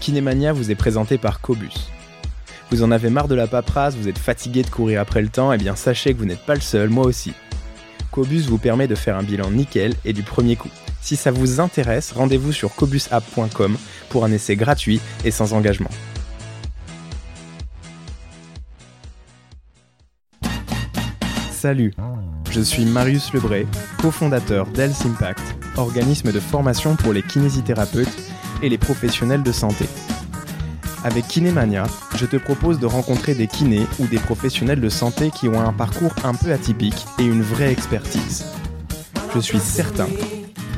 [0.00, 1.90] Kinemania vous est présenté par Cobus.
[2.70, 5.52] Vous en avez marre de la paperasse, vous êtes fatigué de courir après le temps,
[5.52, 7.32] et eh bien sachez que vous n'êtes pas le seul, moi aussi.
[8.10, 10.70] Cobus vous permet de faire un bilan nickel et du premier coup.
[11.00, 13.76] Si ça vous intéresse, rendez-vous sur cobusapp.com
[14.08, 15.90] pour un essai gratuit et sans engagement.
[21.50, 21.92] Salut,
[22.50, 23.66] je suis Marius Lebray,
[24.00, 28.29] cofondateur d'Health Impact, organisme de formation pour les kinésithérapeutes
[28.62, 29.86] et les professionnels de santé.
[31.02, 35.48] Avec Kinémania, je te propose de rencontrer des kinés ou des professionnels de santé qui
[35.48, 38.44] ont un parcours un peu atypique et une vraie expertise.
[39.34, 40.08] Je suis certain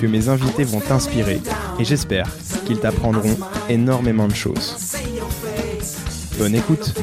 [0.00, 1.40] que mes invités vont t'inspirer
[1.78, 2.28] et j'espère
[2.66, 3.36] qu'ils t'apprendront
[3.68, 4.96] énormément de choses.
[6.38, 6.94] Bonne écoute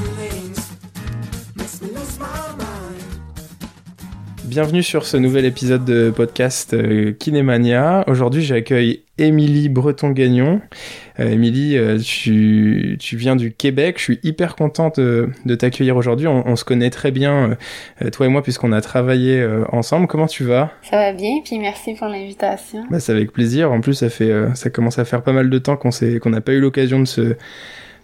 [4.49, 8.03] Bienvenue sur ce nouvel épisode de podcast euh, Kinémania.
[8.07, 10.59] Aujourd'hui, j'accueille Émilie Breton-Gagnon.
[11.19, 13.97] Euh, Émilie, euh, tu, viens du Québec.
[13.99, 16.25] Je suis hyper contente de, t'accueillir aujourd'hui.
[16.25, 17.57] On, se connaît très bien,
[18.11, 20.07] toi et moi, puisqu'on a travaillé ensemble.
[20.07, 20.71] Comment tu vas?
[20.81, 22.85] Ça va bien, puis merci pour l'invitation.
[22.89, 23.71] Bah, c'est avec plaisir.
[23.71, 26.41] En plus, ça fait, ça commence à faire pas mal de temps qu'on qu'on n'a
[26.41, 27.35] pas eu l'occasion de se,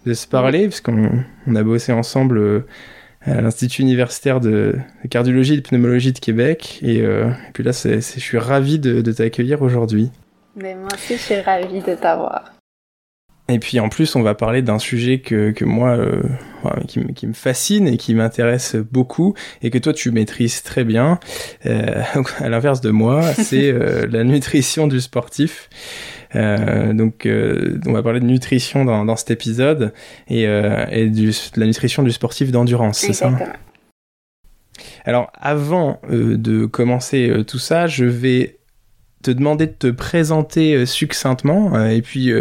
[0.06, 2.64] de se parler, puisqu'on on a bossé ensemble
[3.26, 4.76] à l'Institut universitaire de
[5.10, 6.78] cardiologie et de pneumologie de Québec.
[6.82, 10.10] Et, euh, puis là, je suis ravi de, t'accueillir aujourd'hui.
[10.54, 12.56] Mais moi aussi, je suis ravi de t'avoir.
[13.48, 16.20] Et puis en plus, on va parler d'un sujet que, que moi, euh,
[16.88, 21.20] qui, qui, me fascine et qui m'intéresse beaucoup, et que toi tu maîtrises très bien.
[21.64, 22.02] Euh,
[22.38, 25.68] à l'inverse de moi, c'est euh, la nutrition du sportif.
[26.36, 29.92] Euh, donc, euh, on va parler de nutrition dans, dans cet épisode
[30.28, 33.32] et, euh, et du, de la nutrition du sportif d'endurance, c'est ça?
[35.04, 38.55] Alors, avant de commencer tout ça, je vais
[39.26, 42.32] te demander de te présenter succinctement et puis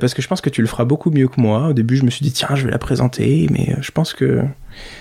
[0.00, 1.68] parce que je pense que tu le feras beaucoup mieux que moi.
[1.68, 4.42] Au début, je me suis dit tiens, je vais la présenter, mais je pense que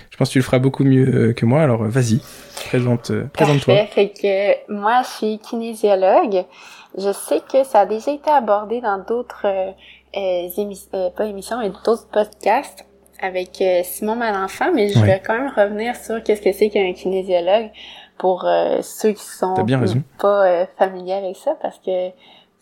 [0.10, 1.62] je pense que tu le feras beaucoup mieux que moi.
[1.62, 2.22] Alors vas-y,
[2.66, 3.86] présente présente-toi.
[3.88, 6.46] Fait que moi, je suis kinésiologue.
[6.98, 9.72] Je sais que ça a déjà été abordé dans d'autres euh,
[10.18, 10.50] euh,
[10.94, 12.86] euh pas émissions, mais d'autres podcasts
[13.22, 16.92] avec euh, Simon Malenfant, mais je vais quand même revenir sur qu'est-ce que c'est qu'un
[16.94, 17.70] kinésiologue
[18.22, 18.48] pour
[18.82, 19.56] ceux qui sont
[20.20, 22.10] pas familiers avec ça, parce que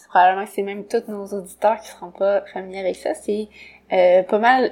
[0.07, 3.13] probablement que c'est même tous nos auditeurs qui seront pas familiers avec ça.
[3.13, 3.49] C'est
[3.89, 4.71] pas mal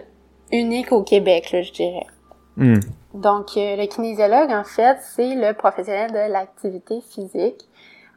[0.51, 2.07] unique au Québec, là, je dirais.
[2.55, 2.79] Hmm.
[3.13, 7.67] Donc, le kinésiologue, en fait, c'est le professionnel de l'activité physique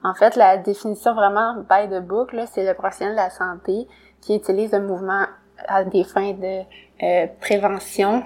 [0.03, 3.87] en fait, la définition vraiment by the book, c'est le professionnel de la santé
[4.21, 5.27] qui utilise le mouvement
[5.69, 6.63] à des fins de
[7.03, 8.23] euh, prévention,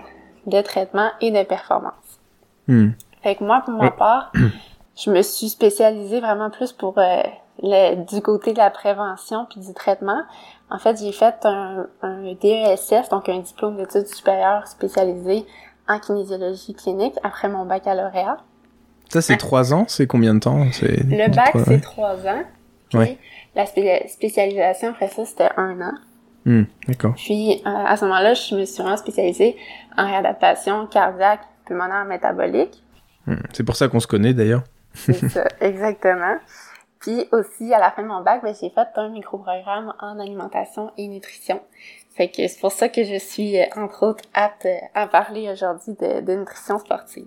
[0.46, 2.20] de traitement et de performance.
[2.68, 2.90] Hmm.
[3.24, 4.30] Fait que moi, pour ma part,
[4.96, 7.22] je me suis spécialisée vraiment plus pour euh,
[7.62, 10.22] le, du côté de la prévention puis du traitement.
[10.70, 15.46] En fait, j'ai fait un, un DESS, donc un diplôme d'études supérieures spécialisé
[15.88, 18.36] en kinésiologie clinique après mon baccalauréat.
[19.08, 19.86] Ça, c'est trois ans?
[19.88, 20.58] C'est combien de temps?
[20.82, 22.42] Le bac, c'est trois ans.
[22.92, 23.18] Oui.
[23.54, 25.94] La spécialisation, après ça, c'était un an.
[26.44, 27.14] Hmm, d'accord.
[27.16, 29.56] Puis, euh, à ce moment-là, je me suis vraiment spécialisée
[29.96, 32.83] en réadaptation cardiaque, pulmonaire, métabolique.
[33.26, 34.64] Hmm, c'est pour ça qu'on se connaît, d'ailleurs.
[34.94, 36.38] c'est ça, exactement.
[37.00, 40.90] Puis aussi, à la fin de mon bac, ben, j'ai fait un micro-programme en alimentation
[40.96, 41.60] et nutrition.
[42.16, 45.94] Fait que c'est pour ça que je suis, euh, entre autres, apte à parler aujourd'hui
[46.00, 47.26] de, de nutrition sportive.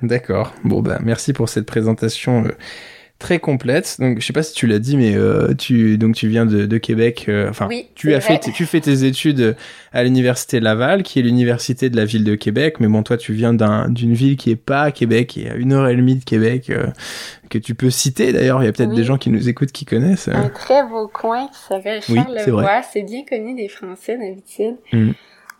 [0.00, 0.52] D'accord.
[0.64, 2.56] Bon, bah, merci pour cette présentation euh,
[3.22, 3.96] très complète.
[3.98, 6.66] Donc, je sais pas si tu l'as dit, mais euh, tu donc tu viens de,
[6.66, 7.26] de Québec.
[7.28, 9.56] Euh, enfin, tu as fait tu fais tes études
[9.92, 12.80] à l'université Laval, qui est l'université de la ville de Québec.
[12.80, 15.72] Mais bon, toi, tu viens d'une ville qui est pas Québec, qui est à une
[15.72, 16.70] heure et demie de Québec,
[17.48, 18.32] que tu peux citer.
[18.32, 20.28] D'ailleurs, il y a peut-être des gens qui nous écoutent qui connaissent.
[20.28, 22.82] Un très beau coin qui s'appelle Charlevoix.
[22.92, 24.76] c'est bien connu des Français d'habitude.
[24.92, 25.12] Mmh.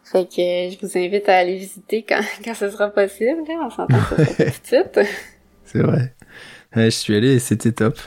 [0.04, 3.38] Fait que je vous invite à aller visiter quand, quand ce sera possible.
[3.48, 5.00] On s'entend tout de suite.
[5.64, 6.12] C'est vrai.
[6.76, 7.98] Je suis allé et c'était top.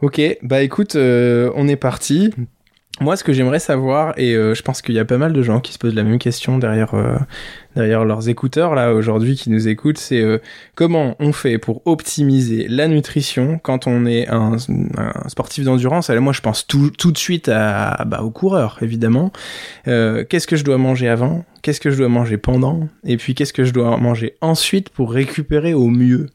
[0.00, 2.32] Ok, bah écoute, euh, on est parti.
[2.98, 5.42] Moi, ce que j'aimerais savoir, et euh, je pense qu'il y a pas mal de
[5.42, 7.18] gens qui se posent la même question derrière euh,
[7.74, 10.38] derrière leurs écouteurs là aujourd'hui qui nous écoutent, c'est euh,
[10.76, 14.56] comment on fait pour optimiser la nutrition quand on est un,
[15.28, 16.08] sportif d'endurance?
[16.08, 19.30] Alors moi, je pense tout, tout de suite à bah, aux coureurs évidemment.
[19.84, 21.44] qu'est-ce que je dois manger avant?
[21.60, 22.88] Qu'est-ce que je dois manger pendant?
[23.04, 26.30] Et puis qu'est-ce que je dois manger ensuite pour récupérer au mieux?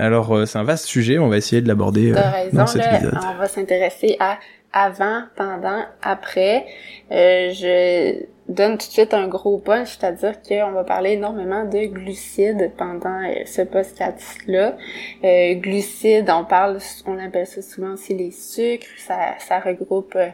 [0.00, 2.12] Alors, c'est un vaste sujet, on va essayer de l'aborder
[2.52, 3.18] dans cet épisode.
[3.34, 4.38] On va s'intéresser à
[4.72, 6.64] avant, pendant, après.
[7.10, 11.86] Euh, je donne tout de suite un gros punch, c'est-à-dire qu'on va parler énormément de
[11.86, 14.76] glucides pendant euh, ce podcast-là.
[15.24, 20.28] Euh, glucides, on parle, on appelle ça souvent aussi les sucres, ça, ça regroupe euh,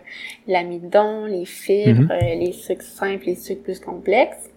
[0.46, 2.10] l'amidon, les fibres, Mhm.
[2.10, 4.50] euh, les sucres simples, les sucres plus complexes.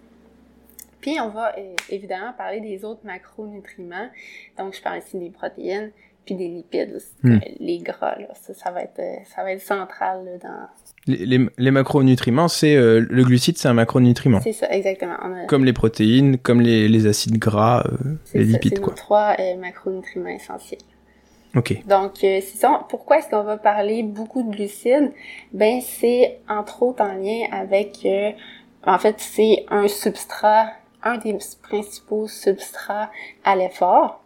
[1.02, 4.10] Puis on va euh, évidemment parler des autres macronutriments.
[4.58, 5.92] Donc je parle ici des protéines,
[6.26, 7.32] puis des lipides aussi, Mm.
[7.34, 8.16] euh, les gras.
[8.20, 8.28] Là.
[8.34, 10.68] Ça, ça va être, euh, ça va être central là, dans.
[11.08, 14.42] Les, les, les macronutriments, c'est euh, le glucide, c'est un macronutriment.
[14.42, 15.16] C'est ça, exactement.
[15.16, 17.98] A- Comme les protéines, comme les, les acides gras, euh,
[18.36, 20.82] les ça, lipides, c'est nos trois macronutriments essentiels.
[21.56, 21.84] Ok.
[21.88, 22.86] Donc, euh, ça.
[22.90, 25.12] Pourquoi est-ce qu'on va parler beaucoup de glucides?
[25.52, 28.32] Ben, c'est entre autres en lien avec, euh,
[28.86, 30.68] en fait, c'est un substrat,
[31.04, 33.10] un des principaux substrats
[33.44, 34.24] à l'effort.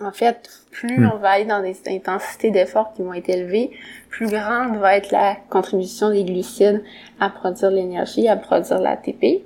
[0.00, 1.10] En fait, plus Hmm.
[1.14, 3.70] on va aller dans des intensités d'effort qui vont être élevées,
[4.10, 6.82] plus grande va être la contribution des glucides
[7.18, 9.44] à produire l'énergie, à produire l'ATP.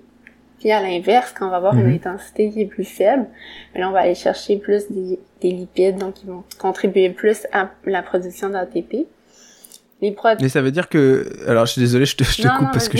[0.58, 3.26] Puis à l'inverse, quand on va avoir une intensité qui est plus faible,
[3.72, 7.46] ben là, on va aller chercher plus des, des lipides, donc ils vont contribuer plus
[7.52, 9.06] à la production d'ATP.
[10.02, 10.16] Les.
[10.40, 12.62] Mais ça veut dire que, alors je suis désolé, je te, je te Non, coupe
[12.68, 12.96] non, parce que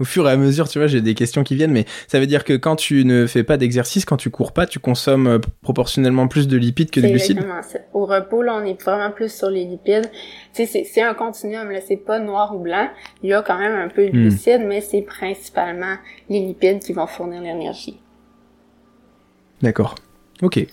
[0.00, 2.26] au fur et à mesure, tu vois, j'ai des questions qui viennent, mais ça veut
[2.26, 5.38] dire que quand tu ne fais pas d'exercice, quand tu cours pas, tu consommes euh,
[5.62, 7.38] proportionnellement plus de lipides que de glucides.
[7.38, 7.84] exactement.
[7.92, 10.08] Au repos, là, on est vraiment plus sur les lipides.
[10.54, 11.80] Tu sais, c'est- un continuum, là.
[11.86, 12.88] C'est pas noir ou blanc.
[13.22, 14.28] Il y a quand même un peu de Hmm.
[14.28, 15.96] glucides, mais c'est principalement
[16.30, 17.98] les lipides qui vont fournir l'énergie.
[19.62, 19.94] D'accord.
[20.42, 20.64] Ok.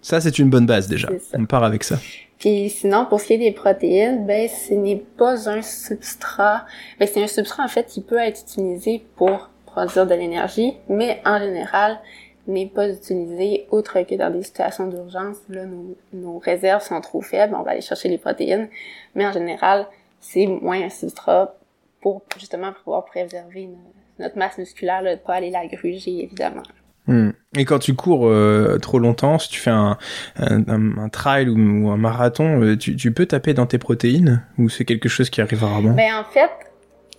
[0.00, 1.08] Ça, c'est une bonne base déjà.
[1.34, 1.98] On part avec ça.
[2.38, 6.66] Puis sinon, pour ce qui est des protéines, ben ce n'est pas un substrat.
[7.00, 11.20] Ben c'est un substrat en fait qui peut être utilisé pour produire de l'énergie, mais
[11.24, 11.98] en général
[12.46, 15.36] n'est pas utilisé outre que dans des situations d'urgence.
[15.48, 18.68] Là, nos, nos réserves sont trop faibles, on va aller chercher les protéines,
[19.14, 19.86] mais en général,
[20.20, 21.54] c'est moins un substrat
[22.00, 23.78] pour justement pouvoir préserver no-
[24.18, 26.62] notre masse musculaire, là, de pas aller la gruger évidemment.
[27.06, 27.30] Hmm.
[27.56, 29.96] Et quand tu cours euh, trop longtemps, si tu fais un,
[30.36, 31.56] un, un- un trail ou,
[31.86, 35.30] ou un marathon, euh, tu, tu peux taper dans tes protéines ou c'est quelque chose
[35.30, 35.92] qui arrive rarement?
[35.94, 36.50] Ben en fait,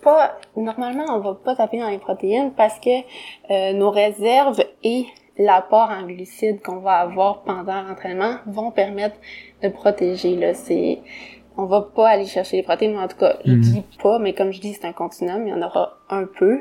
[0.04, 2.90] pas normalement on va pas taper dans les protéines parce que
[3.50, 5.06] euh, nos réserves et
[5.38, 9.16] l'apport en glucides qu'on va avoir pendant l'entraînement vont permettre
[9.64, 10.54] de protéger là.
[10.54, 11.00] C'est
[11.58, 13.62] on va pas aller chercher les protéines, en tout cas, je Mhm.
[13.62, 16.60] dis pas, mais comme je dis, c'est un continuum, il y en aura un peu,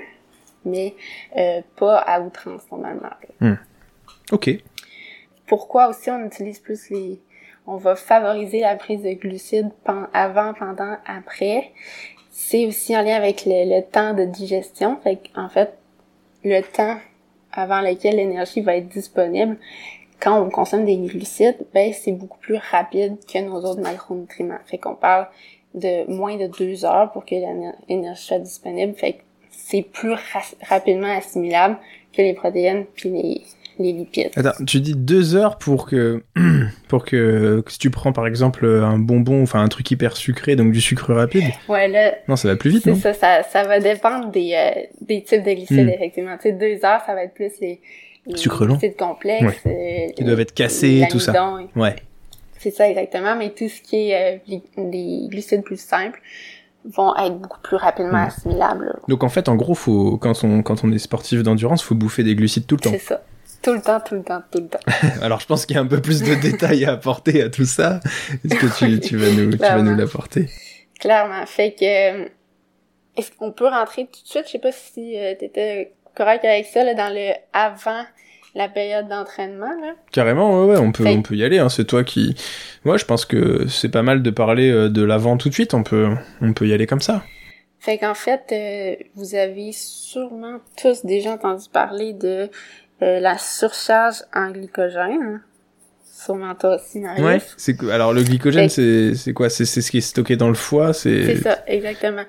[0.67, 0.95] mais
[1.39, 3.11] euh, pas à outrance normalement.
[3.41, 3.57] là.
[4.33, 4.51] Ok.
[5.47, 7.21] Pourquoi aussi on utilise plus les...
[7.69, 11.73] On va favoriser la prise de glucides pen- avant, pendant, après?
[12.31, 14.99] C'est aussi en lien avec le, le temps de digestion.
[15.03, 15.77] Fait en fait,
[16.45, 16.99] le temps
[17.53, 19.57] avant lequel l'énergie va être disponible,
[20.21, 24.59] quand on consomme des glucides, ben c'est beaucoup plus rapide que nos autres macronutriments.
[24.67, 25.27] Fait qu'on parle
[25.75, 28.95] de moins de deux heures pour que l'éner- l'énergie soit disponible.
[28.95, 29.23] Fait que
[29.57, 30.21] c'est plus ra-
[30.69, 31.77] rapidement assimilable
[32.17, 33.43] que les protéines puis les,
[33.79, 34.31] les lipides.
[34.37, 36.23] Attends, tu dis deux heures pour que
[36.89, 40.73] pour que, si tu prends par exemple un bonbon, enfin un truc hyper sucré, donc
[40.73, 43.81] du sucre rapide, Ouais, là, non, ça va plus vite, c'est ça, ça, ça va
[43.81, 45.91] dépendre des, euh, des types de glucides, Hmm.
[45.91, 46.37] effectivement.
[46.37, 47.81] Tu sais, deux heures, ça va être plus les,
[48.27, 48.77] les Sucre lent.
[48.77, 49.57] glucides complexes.
[49.67, 51.33] euh, Qui doivent être cassés, tout ça.
[51.77, 51.97] Ouais.
[52.59, 53.37] C'est ça, exactement.
[53.37, 56.21] Mais tout ce qui est euh, les, les glucides plus simples
[56.95, 58.29] vont être beaucoup plus rapidement Hmm.
[58.29, 58.99] assimilables.
[59.09, 62.23] Donc en fait, en gros, faut quand on quand on est sportif d'endurance, faut bouffer
[62.23, 62.91] des glucides tout le temps.
[62.91, 63.23] C'est ça.
[63.63, 64.79] Tout le temps, tout le temps, tout le temps.
[65.23, 67.65] Alors je pense qu'il y a un peu plus de détails à apporter à tout
[67.65, 68.01] ça.
[68.45, 70.49] Est-ce que tu, tu vas nous tu vas nous l'apporter?
[71.01, 71.45] Clairement.
[71.47, 72.29] Fait que, euh,
[73.17, 74.45] est-ce qu'on peut rentrer tout de suite?
[74.47, 78.05] Je sais pas si tu étais correct avec ça, là, dans le avant
[78.57, 79.95] la période d'entraînement, là.
[80.11, 81.59] Carrément, ouais, ouais, on peut, Fait- on peut y aller.
[81.59, 81.69] Hein.
[81.69, 82.35] C'est toi qui.
[82.85, 85.75] Ouais, je pense que c'est pas mal de parler euh, de l'avant tout de suite.
[85.75, 86.09] On peut,
[86.41, 87.23] on peut y aller comme ça.
[87.79, 92.49] Fait qu'en fait, euh, vous avez sûrement tous déjà entendu parler de
[93.03, 95.43] euh, la surcharge en glycogène.
[96.03, 97.05] Sûrement toi aussi.
[97.21, 97.39] Ouais.
[97.59, 99.51] C'est alors le glycogène, c'est c'est quoi?
[99.51, 100.95] C'est c'est ce qui est stocké dans le foie.
[100.95, 101.27] C'est.
[101.27, 102.23] C'est ça, exactement.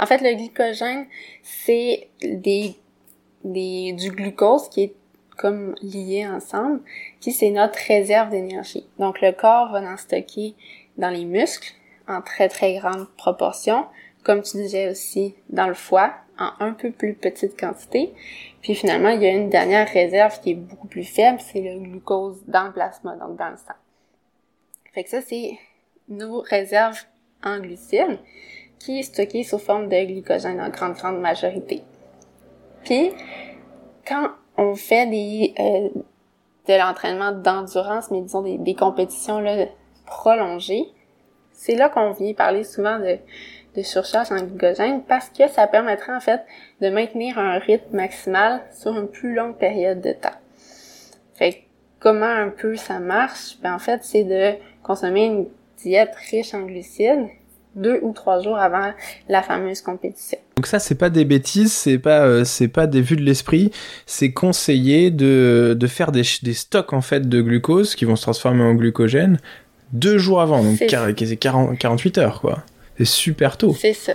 [0.00, 1.04] En fait, le glycogène,
[1.42, 2.74] c'est des,
[3.44, 4.94] des, du glucose qui est
[5.36, 6.80] comme lié ensemble,
[7.20, 8.86] puis c'est notre réserve d'énergie.
[8.98, 10.54] Donc, le corps va en stocker
[10.96, 11.72] dans les muscles
[12.08, 13.86] en très, très grande proportion,
[14.22, 18.12] comme tu disais aussi dans le foie, en un peu plus petite quantité.
[18.62, 21.78] Puis finalement, il y a une dernière réserve qui est beaucoup plus faible, c'est le
[21.78, 23.74] glucose dans le plasma, donc dans le sang.
[24.92, 25.58] Fait que ça, c'est
[26.08, 27.00] nos réserves
[27.42, 28.18] en glucides
[28.78, 31.82] qui est stocké sous forme de glycogène en grande, grande majorité.
[32.84, 33.12] Puis,
[34.06, 35.88] quand on fait des, euh,
[36.68, 39.66] de l'entraînement d'endurance, mais disons des, des compétitions là,
[40.06, 40.86] prolongées,
[41.52, 43.18] c'est là qu'on vient parler souvent de,
[43.82, 46.42] surcharge en glycogène parce que ça permettrait en fait
[46.80, 50.36] de maintenir un rythme maximal sur une plus longue période de temps.
[51.34, 51.62] Fait
[51.98, 53.58] comment un peu ça marche?
[53.62, 57.28] Ben en fait, c'est de consommer une diète riche en glucides
[57.76, 58.92] deux ou trois jours avant
[59.28, 60.38] la fameuse compétition.
[60.56, 63.70] Donc ça c'est pas des bêtises, c'est pas euh, c'est pas des vues de l'esprit,
[64.06, 68.22] c'est conseillé de de faire des, des stocks en fait de glucose qui vont se
[68.22, 69.38] transformer en glucogène
[69.92, 70.86] deux jours avant, donc c'est
[71.36, 72.64] 40, 48 heures quoi.
[72.98, 73.74] C'est super tôt.
[73.74, 74.14] C'est ça.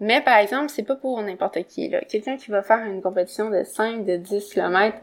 [0.00, 2.00] Mais par exemple, c'est pas pour n'importe qui là.
[2.08, 4.96] Quelqu'un qui va faire une compétition de 5 de 10 km,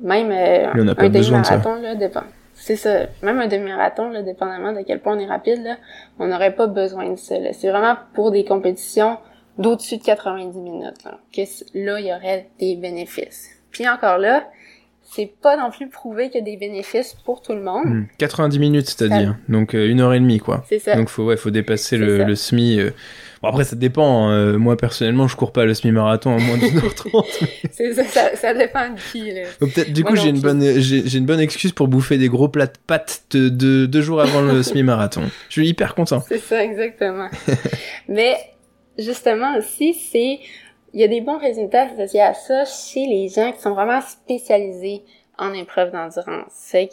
[0.00, 2.24] même euh, un demi-marathon là dépend
[2.68, 3.06] c'est ça.
[3.22, 5.78] Même un demi-marathon, là, dépendamment de quel point on est rapide, là,
[6.18, 7.34] on n'aurait pas besoin de ça.
[7.52, 9.16] C'est vraiment pour des compétitions
[9.56, 11.02] d'au-dessus de 90 minutes.
[11.04, 11.40] Là, que
[11.72, 13.48] là, il y aurait des bénéfices.
[13.70, 14.44] Puis encore là,
[15.02, 18.04] c'est pas non plus prouvé qu'il y a des bénéfices pour tout le monde.
[18.18, 18.60] 90 hmm.
[18.60, 19.36] minutes, c'est-à-dire.
[19.48, 20.62] Donc, euh, une heure et demie, quoi.
[20.68, 20.94] C'est ça.
[20.94, 22.80] Donc, faut, ouais, faut dépasser le, le, SMI.
[22.80, 22.90] Euh,
[23.42, 24.30] Bon, après, ça dépend.
[24.30, 27.48] Euh, moi, personnellement, je cours pas le semi-marathon en moins de 1h30.
[27.70, 29.42] C'est ça, ça, ça, dépend de qui, là.
[29.60, 32.66] peut-être, du coup, j'ai une bonne, j'ai, une bonne excuse pour bouffer des gros plats
[32.66, 35.22] de pâtes de, deux jours avant le semi-marathon.
[35.48, 36.20] Je suis hyper content.
[36.20, 37.28] C'est ça, exactement.
[38.08, 38.36] Mais,
[38.98, 40.40] justement, aussi, c'est,
[40.92, 44.00] il y a des bons résultats associés à ça chez les gens qui sont vraiment
[44.00, 45.02] spécialisés
[45.38, 46.50] en épreuves d'endurance.
[46.50, 46.90] C'est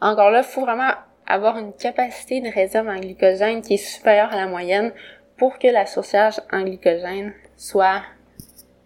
[0.00, 0.92] encore là, il faut vraiment
[1.26, 4.92] avoir une capacité de réserve en glycogène qui est supérieure à la moyenne
[5.38, 8.02] pour que la surcharge en glycogène soit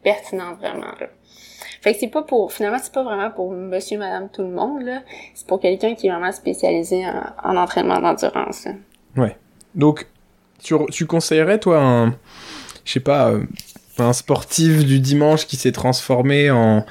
[0.02, 0.92] pertinente vraiment.
[1.00, 1.08] Là.
[1.80, 4.82] Fait que c'est pas pour finalement c'est pas vraiment pour monsieur madame tout le monde
[4.82, 5.02] là,
[5.34, 7.04] c'est pour quelqu'un qui est vraiment spécialisé
[7.42, 8.68] en, entraînement d'endurance.
[9.16, 9.36] Ouais.
[9.74, 10.06] Donc
[10.62, 12.10] tu, conseillerais toi un
[12.84, 13.44] je sais pas euh,
[13.98, 16.84] un sportif du dimanche qui s'est transformé en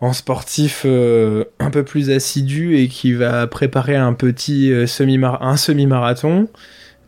[0.00, 5.18] en sportif euh, un peu plus assidu et qui va préparer un petit euh, semi
[5.22, 6.48] un semi-marathon?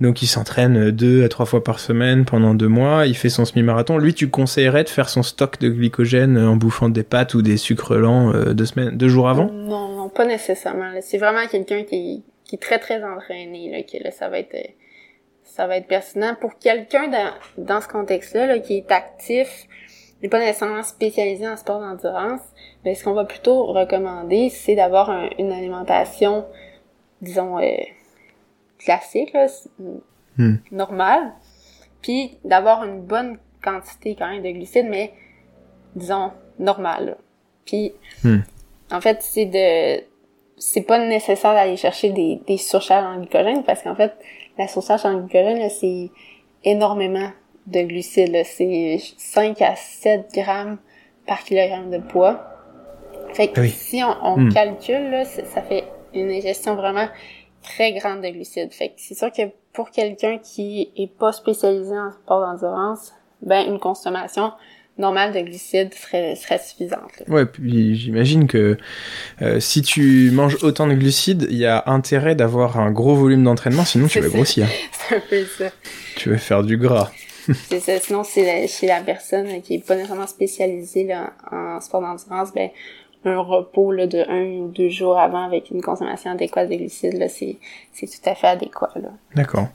[0.01, 3.45] Donc il s'entraîne deux à trois fois par semaine pendant deux mois, il fait son
[3.45, 3.99] semi-marathon.
[3.99, 7.57] Lui, tu conseillerais de faire son stock de glycogène en bouffant des pâtes ou des
[7.57, 9.51] sucres lents euh, deux, semaines, deux jours avant?
[9.51, 10.91] Non, non, pas nécessairement.
[11.01, 14.57] C'est vraiment quelqu'un qui, qui est très très entraîné, là, que là, ça va être
[15.43, 16.35] ça va être pertinent.
[16.41, 19.69] Pour quelqu'un dans, dans ce contexte-là, là, qui est actif,
[20.23, 22.41] n'est pas nécessairement spécialisé en sport d'endurance,
[22.85, 26.47] mais ce qu'on va plutôt recommander, c'est d'avoir une alimentation,
[27.21, 27.77] disons, euh,
[28.85, 29.47] classique, là,
[30.39, 30.57] hmm.
[30.71, 31.33] normal,
[32.03, 35.13] puis d'avoir une bonne quantité quand même de glucides, mais
[35.97, 37.17] disons normale.
[37.65, 38.41] Puis hmm.
[38.93, 40.05] en fait, c'est de
[40.57, 44.13] c'est pas nécessaire d'aller chercher des, des surcharges en glycogène parce qu'en fait,
[44.57, 46.11] la surcharge en glycogène, c'est
[46.63, 47.31] énormément
[47.67, 48.43] de glucides.
[48.45, 50.79] C'est 5 à 7 grammes
[51.27, 52.51] par kilogramme de poids.
[53.33, 54.53] Fait que si on, hmm.
[54.53, 57.09] calcule, là, ça fait une ingestion vraiment
[57.65, 58.73] très grande de glucides.
[58.73, 59.43] Fait que c'est sûr que
[59.73, 64.53] pour quelqu'un qui est pas spécialisé en sport d'endurance, ben une consommation
[64.97, 67.23] normale de glucides serait, serait suffisante.
[67.29, 68.79] Ouais, puis j'imagine que
[69.43, 73.43] euh, si tu manges autant de glucides, il y a intérêt d'avoir un gros volume
[73.43, 74.69] d'entraînement, sinon tu vas grossir.
[74.93, 75.71] c'est un peu ça.
[76.17, 77.11] Tu vas faire du gras.
[77.69, 77.99] c'est ça.
[77.99, 82.71] Sinon, c'est chez la personne qui est pas nécessairement spécialisée là, en sport d'endurance, ben
[83.25, 87.27] un repos là, de un ou deux jours avant avec une consommation adéquate de glucides,
[87.29, 87.57] c'est,
[88.07, 88.91] tout à fait adéquat.
[89.35, 89.69] D'accord.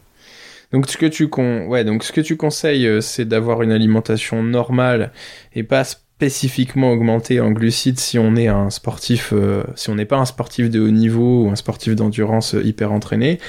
[0.71, 1.65] Donc ce que tu con...
[1.67, 5.11] ouais, donc ce que tu conseilles, euh, c'est d'avoir une alimentation normale
[5.53, 10.05] et pas spécifiquement augmentée en glucides si on est un sportif, euh, si on n'est
[10.05, 13.39] pas un sportif de haut niveau ou un sportif d'endurance euh, hyper entraîné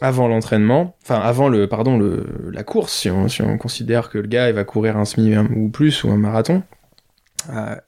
[0.00, 4.18] avant l'entraînement, enfin avant le, pardon, le, la course, si on, si on considère que
[4.18, 6.62] le gars il va courir un semi ou plus ou un marathon.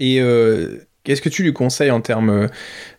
[0.00, 0.20] et
[1.02, 2.46] Qu'est-ce que tu lui conseilles en termes euh,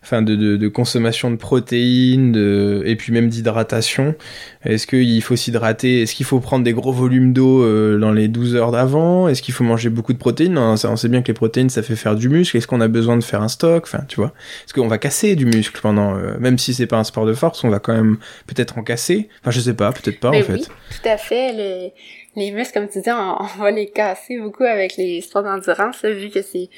[0.02, 4.16] enfin, de, de, de, consommation de protéines de, et puis même d'hydratation?
[4.64, 6.02] Est-ce qu'il faut s'hydrater?
[6.02, 9.28] Est-ce qu'il faut prendre des gros volumes d'eau euh, dans les 12 heures d'avant?
[9.28, 10.54] Est-ce qu'il faut manger beaucoup de protéines?
[10.54, 12.56] Non, On sait bien que les protéines, ça fait faire du muscle.
[12.56, 13.84] Est-ce qu'on a besoin de faire un stock?
[13.84, 14.32] Enfin, tu vois.
[14.66, 16.16] Est-ce qu'on va casser du muscle pendant...
[16.16, 18.18] Euh, même si c'est pas un sport de force, on va quand même
[18.48, 19.28] peut-être en casser?
[19.42, 20.54] Enfin, je sais pas, peut-être pas en fait.
[20.54, 21.52] Oui, tout à fait.
[21.52, 21.92] Les,
[22.34, 26.04] les muscles, comme tu dis, on, on va les casser beaucoup avec les sports d'endurance,
[26.04, 26.68] vu que c'est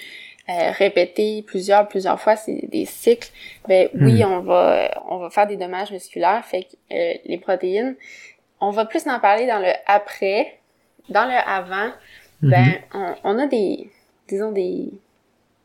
[0.50, 3.30] euh, répéter plusieurs plusieurs fois c'est des cycles
[3.66, 4.30] ben oui hmm.
[4.30, 7.96] on va on va faire des dommages musculaires fait que euh, les protéines
[8.60, 10.58] on va plus en parler dans le après
[11.08, 11.92] dans le avant
[12.42, 12.50] hmm.
[12.50, 13.90] ben on, on, a des
[14.28, 14.92] disons des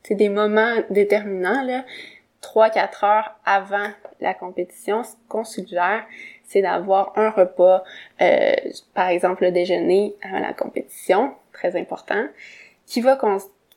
[0.04, 1.84] c'est des moments déterminants là
[2.40, 3.90] trois quatre heures avant
[4.22, 6.06] la compétition ce qu'on suggère
[6.46, 7.84] c'est d'avoir un repas
[8.22, 8.54] euh,
[8.94, 12.28] par exemple le déjeuner avant la compétition très important
[12.86, 13.18] qui va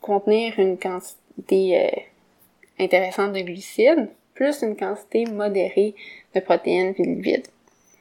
[0.03, 5.95] contenir une quantité euh, intéressante de glucides, plus une quantité modérée
[6.35, 7.47] de protéines et de lipides.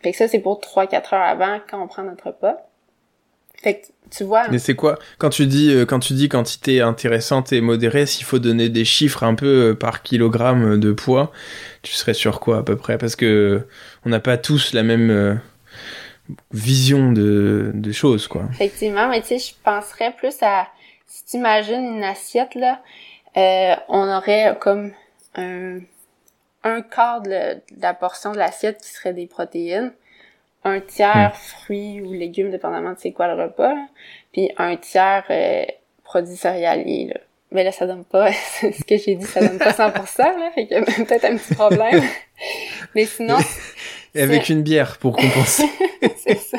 [0.02, 2.58] Fait que ça, c'est pour 3-4 heures avant quand on prend notre repas.
[3.62, 4.48] Fait que tu vois.
[4.50, 8.26] Mais c'est quoi quand tu dis euh, quand tu dis quantité intéressante et modérée, s'il
[8.26, 11.32] faut donner des chiffres un peu euh, par kilogramme de poids,
[11.84, 12.98] tu serais sur quoi à peu près?
[12.98, 13.68] Parce que
[14.04, 15.36] on n'a pas tous la même euh,
[16.52, 18.46] vision de des choses quoi.
[18.52, 20.68] Effectivement, mais tu sais, je penserais plus à
[21.12, 22.82] si tu imagines une assiette là,
[23.38, 24.94] euh, on aurait comme
[25.36, 25.80] un
[26.64, 29.92] un quart de, la portion de l'assiette qui serait des protéines,
[30.64, 33.74] un tiers fruits ou légumes, dépendamment de c'est quoi le repas,
[34.32, 35.66] puis un tiers euh,
[36.04, 37.08] produits céréaliers.
[37.14, 37.20] Là.
[37.52, 40.68] Mais là, ça donne pas, ce que j'ai dit, ça donne pas 100%, là, fait
[40.68, 42.04] qu'il y a peut-être un petit problème.
[42.96, 43.38] Mais sinon...
[44.14, 45.70] Et avec une bière pour compenser.
[46.18, 46.58] c'est ça.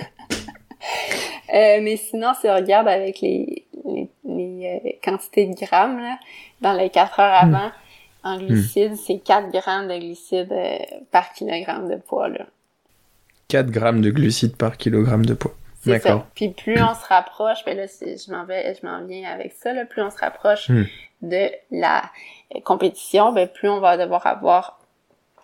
[1.54, 4.08] Euh, mais sinon, si on regarde avec les, les,
[4.42, 6.18] euh, quantités de grammes, là,
[6.60, 7.54] dans les 4 heures hmm.
[7.54, 7.72] avant,
[8.24, 10.78] en glucides, c'est 4 grammes de glucides euh,
[11.10, 12.28] par kilogramme de poids.
[12.28, 12.46] Là.
[13.48, 15.54] 4 grammes de glucides par kilogramme de poids.
[15.84, 16.26] D'accord.
[16.34, 19.72] Puis plus on se rapproche, ben là, je m'en vais, je m'en viens avec ça,
[19.72, 20.84] là, plus on se rapproche hmm.
[21.22, 22.02] de la
[22.64, 24.78] compétition, ben plus on va devoir avoir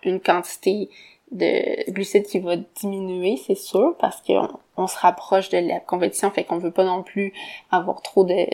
[0.03, 0.89] une quantité
[1.31, 6.31] de glucides qui va diminuer, c'est sûr, parce qu'on on se rapproche de la compétition,
[6.31, 7.33] fait qu'on veut pas non plus
[7.71, 8.45] avoir trop de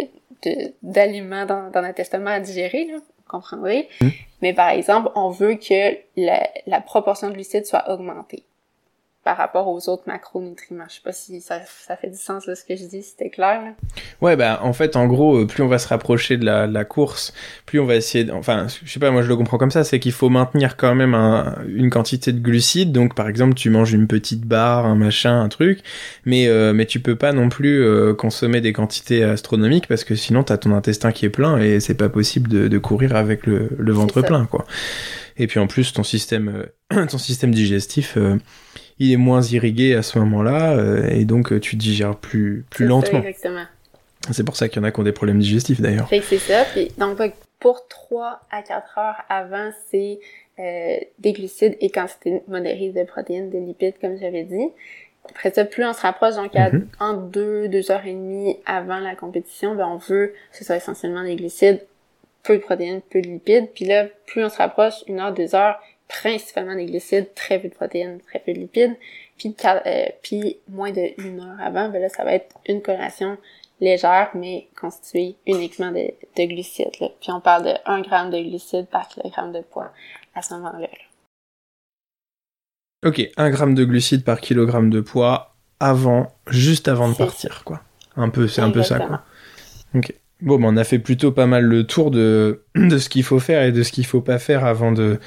[0.84, 3.88] d'aliments dans, dans notre estomac à digérer, là comprendrez?
[4.02, 4.10] Hmm.
[4.42, 8.44] Mais par exemple, on veut que la, la proportion de glucides soit augmentée
[9.26, 10.86] par rapport aux autres macronutriments.
[10.88, 13.32] Je sais pas si ça, ça fait du sens là, ce que je dis, c'était
[13.32, 13.60] clair.
[13.60, 13.72] Là.
[14.22, 16.86] Ouais, bah en fait, en gros, euh, plus on va se rapprocher de la, la
[16.86, 17.34] course,
[17.66, 18.30] plus on va essayer.
[18.32, 20.94] Enfin, je sais pas, moi je le comprends comme ça, c'est qu'il faut maintenir quand
[20.94, 22.92] même un, une quantité de glucides.
[22.92, 25.80] Donc, par exemple, tu manges une petite barre, un machin, un truc,
[26.26, 30.14] mais euh, mais tu peux pas non plus euh, consommer des quantités astronomiques parce que
[30.14, 33.48] sinon t'as ton intestin qui est plein et c'est pas possible de, de courir avec
[33.48, 34.66] le, le ventre plein, quoi.
[35.38, 36.68] Et puis en plus, ton système,
[37.10, 38.20] ton système digestif
[39.00, 42.86] il est moins irrigué à ce moment-là, euh, et donc euh, tu digères plus, plus
[42.86, 43.20] lentement.
[43.20, 43.66] exactement.
[44.32, 46.08] C'est pour ça qu'il y en a qui ont des problèmes digestifs d'ailleurs.
[46.10, 46.66] Fait que c'est ça.
[46.74, 47.20] Puis, donc,
[47.60, 50.20] pour 3 à 4 heures avant, c'est
[50.60, 54.70] euh, des glucides et quantité modérée de protéines, de lipides, comme j'avais dit.
[55.30, 56.86] Après ça, plus on se rapproche, donc à, mm-hmm.
[57.00, 60.76] en deux, deux heures et demie avant la compétition, ben on veut que ce soit
[60.76, 61.82] essentiellement des glucides,
[62.44, 63.70] peu de protéines, peu de lipides.
[63.74, 67.70] Puis là, plus on se rapproche, une heure, deux heures, principalement des glucides, très peu
[67.70, 68.96] de protéines, très peu de lipides.
[69.38, 73.38] Puis, euh, puis moins de une heure avant, ben là, ça va être une collation
[73.82, 77.00] légère, mais constituée uniquement de, de glucides.
[77.00, 77.10] Là.
[77.20, 79.92] Puis on parle de 1 gramme de glucides par kilogramme de poids
[80.34, 80.88] à ce moment-là.
[83.06, 87.82] Ok, 1 gramme de glucides par kilogramme de poids avant, juste avant de partir, quoi.
[88.16, 89.24] Un peu, c'est un peu ça, quoi.
[89.94, 90.14] Ok.
[90.42, 93.40] Bon, ben on a fait plutôt pas mal le tour de, de ce qu'il faut
[93.40, 95.20] faire et de ce qu'il faut pas faire avant de,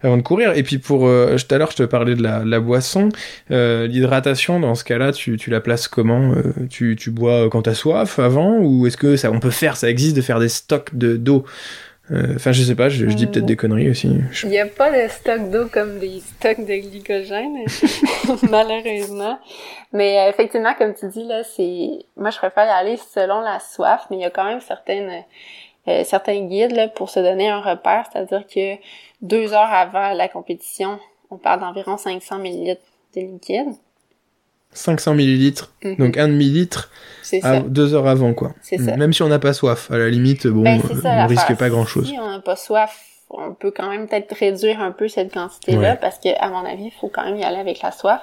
[0.00, 0.52] avant de courir.
[0.56, 3.10] Et puis pour euh, tout à l'heure, je te parlais de la, boisson,
[3.50, 4.58] euh, l'hydratation.
[4.58, 8.18] Dans ce cas-là, tu, tu la places comment euh, tu, tu bois quand t'as soif
[8.18, 11.16] avant ou est-ce que ça on peut faire, ça existe de faire des stocks de
[11.16, 11.44] d'eau?
[12.10, 14.20] Enfin, je sais pas, je, dis peut-être des conneries aussi.
[14.44, 17.64] Il n'y a pas de stock d'eau comme des stocks de glycogène,
[18.50, 19.38] malheureusement.
[19.92, 21.88] Mais effectivement, comme tu dis, là, c'est...
[22.16, 25.24] Moi, je préfère y aller selon la soif, mais il y a quand même certaines
[25.88, 28.76] euh, certains guides là, pour se donner un repère, c'est-à-dire que
[29.22, 30.98] deux heures avant la compétition,
[31.30, 32.82] on parle d'environ 500 millilitres
[33.14, 33.68] de liquide.
[34.76, 35.96] 500 millilitres, mhm.
[35.96, 36.90] donc un demi-litre
[37.66, 38.52] deux heures avant, quoi.
[38.62, 38.96] Ça.
[38.96, 42.06] Même si on n'a pas soif, à la limite, bon, ben, on risque pas grand-chose.
[42.06, 42.96] Si on n'a pas soif,
[43.30, 46.84] on peut quand même peut-être réduire un peu cette quantité-là, parce que, à mon avis,
[46.84, 48.20] il faut quand même y aller avec la soif.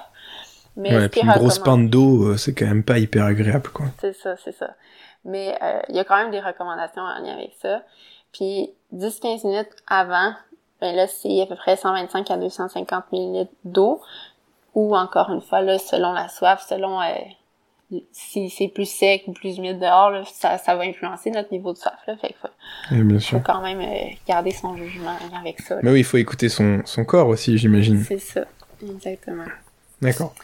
[0.76, 3.86] Mais ouais, puis une grosse pinte d'eau, euh, c'est quand même pas hyper agréable, quoi.
[4.00, 4.70] C'est ça, c'est ça
[5.24, 7.82] mais euh, il y a quand même des recommandations en lien avec ça.
[8.32, 10.34] Puis 10-15 minutes avant,
[10.80, 14.00] ben là, c'est à peu près 125 à 250 ml d'eau.
[14.74, 17.06] Ou encore une fois, là, selon la soif, selon euh,
[18.12, 21.72] si c'est plus sec ou plus humide dehors, là, ça, ça va influencer notre niveau
[21.72, 21.98] de soif.
[22.06, 23.38] Là, fait que faut, bien sûr.
[23.38, 25.78] faut quand même euh, garder son jugement avec ça.
[25.82, 28.02] Mais oui, il faut écouter son, son corps aussi, j'imagine.
[28.02, 28.44] C'est ça,
[28.82, 29.46] exactement.
[30.02, 30.34] D'accord.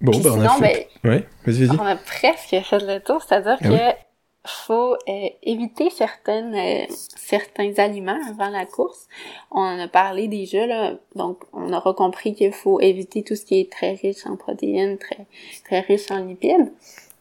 [0.00, 0.88] Bon, ben, on a fait...
[1.04, 1.68] Ben, ouais.
[1.78, 4.09] On a presque fait le tour, c'est-à-dire ah que
[4.46, 9.06] faut euh, éviter certaines euh, certains aliments avant la course.
[9.50, 13.44] On en a parlé déjà là, donc on aura compris qu'il faut éviter tout ce
[13.44, 15.26] qui est très riche en protéines, très
[15.64, 16.72] très riche en lipides,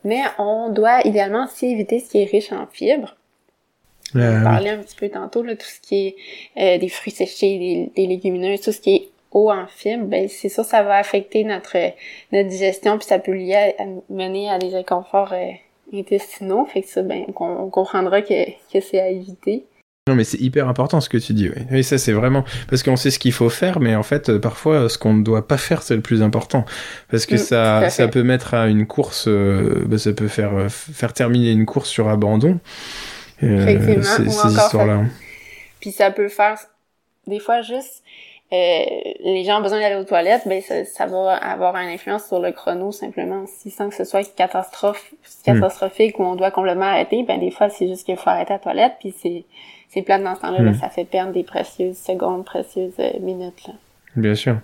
[0.04, 3.16] mais on doit idéalement aussi éviter ce qui est riche en fibres.
[4.16, 6.16] On a euh, parlé un petit peu tantôt là, tout ce qui
[6.56, 10.28] est des fruits séchés, des, des légumineuses, tout ce qui est haut en fibres, ben
[10.28, 11.78] c'est ça, ça va affecter notre
[12.32, 15.52] notre digestion puis ça peut lier à, mener à des inconforts euh,
[15.94, 19.66] intestinaux, fait que ça, ben on, comprendra que, que c'est à éviter.
[20.08, 21.50] Non, mais c'est hyper important ce que tu dis.
[21.50, 24.30] Oui, oui ça c'est vraiment parce qu'on sait ce qu'il faut faire, mais en fait,
[24.30, 26.66] euh, parfois, ce qu'on ne doit pas faire, c'est le plus important,
[27.12, 30.56] parce que Mm, ça, ça peut mettre à une course, euh, bah, ça peut faire
[30.56, 32.60] euh, faire terminer une course sur abandon.
[33.44, 35.04] Euh, Effectivement, ces, ou ces encore histoires-là.
[35.80, 36.58] Puis ça peut faire
[37.28, 38.04] des fois juste
[38.52, 38.56] euh,
[39.24, 42.40] les gens ont besoin d'aller aux toilettes, ben ça, ça va avoir une influence sur
[42.40, 43.46] le chrono simplement.
[43.48, 47.70] Si sans que ce soit catastrophe, catastrophique ou on doit complètement arrêter, ben des fois
[47.70, 49.44] c'est juste qu'il faut arrêter la toilette, puis c'est
[49.92, 50.76] c'est plate dans ce temps-là, là, Mm.
[50.76, 53.68] ça fait perdre des précieuses secondes, précieuses euh, minutes.
[53.68, 53.74] Là.
[54.16, 54.58] Bien sûr.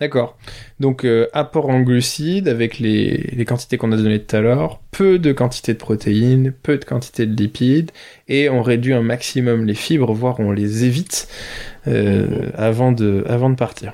[0.00, 0.36] D'accord.
[0.80, 4.80] Donc euh, apport en glucides avec les, les quantités qu'on a données tout à l'heure,
[4.90, 7.90] peu de quantité de protéines, peu de quantité de lipides,
[8.28, 11.28] et on réduit un maximum les fibres, voire on les évite
[11.86, 13.92] euh, avant, de, avant de partir.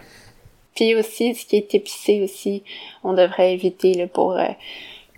[0.75, 2.63] Puis aussi, ce qui est épicé aussi,
[3.05, 4.45] on devrait éviter là, pour, euh,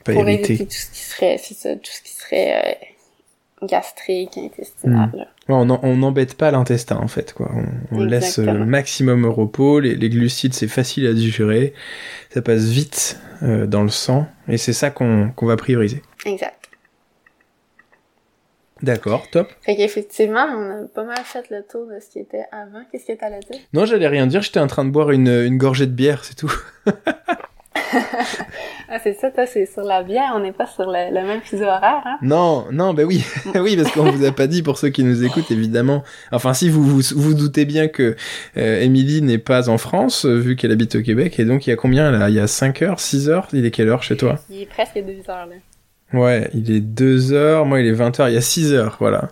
[0.05, 0.55] pour éviter.
[0.55, 2.79] éviter tout ce qui serait, c'est ça, tout ce qui serait
[3.62, 5.11] gastrique, intestinal.
[5.15, 5.25] Mm.
[5.48, 7.33] Ouais, on n'embête pas l'intestin en fait.
[7.33, 7.50] Quoi.
[7.52, 8.59] On, on laisse Exactement.
[8.61, 9.81] le maximum au repos.
[9.81, 11.74] Les, les glucides c'est facile à digérer,
[12.31, 16.00] ça passe vite euh, dans le sang, et c'est ça qu'on qu'on va prioriser.
[16.24, 16.59] Exact.
[18.83, 19.48] D'accord, top.
[19.64, 22.83] Fait qu'effectivement, on a pas mal fait le tour de ce qui était avant.
[22.90, 23.61] Qu'est-ce que t'allais dire?
[23.72, 26.35] Non, j'allais rien dire, j'étais en train de boire une, une gorgée de bière, c'est
[26.35, 26.52] tout.
[28.94, 31.40] Ah, c'est ça, toi, c'est sur la bière, on n'est pas sur le, le même
[31.40, 32.18] fuseau horaire, hein?
[32.20, 33.24] Non, non, bah oui,
[33.55, 36.02] oui, parce qu'on vous a pas dit pour ceux qui nous écoutent, évidemment.
[36.31, 38.16] Enfin, si vous vous, vous doutez bien que
[38.59, 41.70] euh, Émilie n'est pas en France, euh, vu qu'elle habite au Québec, et donc il
[41.70, 42.28] y a combien là?
[42.28, 43.48] Il y a 5 heures, 6 heures?
[43.55, 44.38] Il est quelle heure chez toi?
[44.50, 45.55] Il est presque deux heures, là.
[46.12, 48.96] Ouais, il est 2 heures, moi il est 20 heures, il y a 6 heures,
[49.01, 49.29] voilà.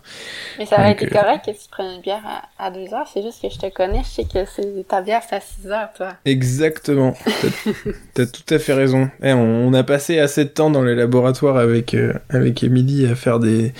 [0.58, 2.22] Mais ça aurait été euh, correct que tu prennes une bière
[2.58, 5.00] à, à deux heures, c'est juste que je te connais, je sais que c'est ta
[5.02, 6.14] bière, c'est à six heures, toi.
[6.24, 7.14] Exactement.
[8.14, 9.10] T'as- tout à fait raison.
[9.22, 13.06] Eh, on, on a passé assez de temps dans les laboratoires avec euh, avec Émilie
[13.06, 13.72] à faire des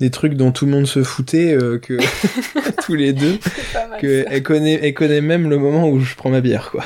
[0.00, 1.98] des trucs dont tout le monde se foutait euh, que
[2.84, 3.38] tous les deux.
[3.42, 4.28] C'est pas mal que ça.
[4.30, 6.84] elle connaît, elle connaît même le moment où je prends ma bière, quoi.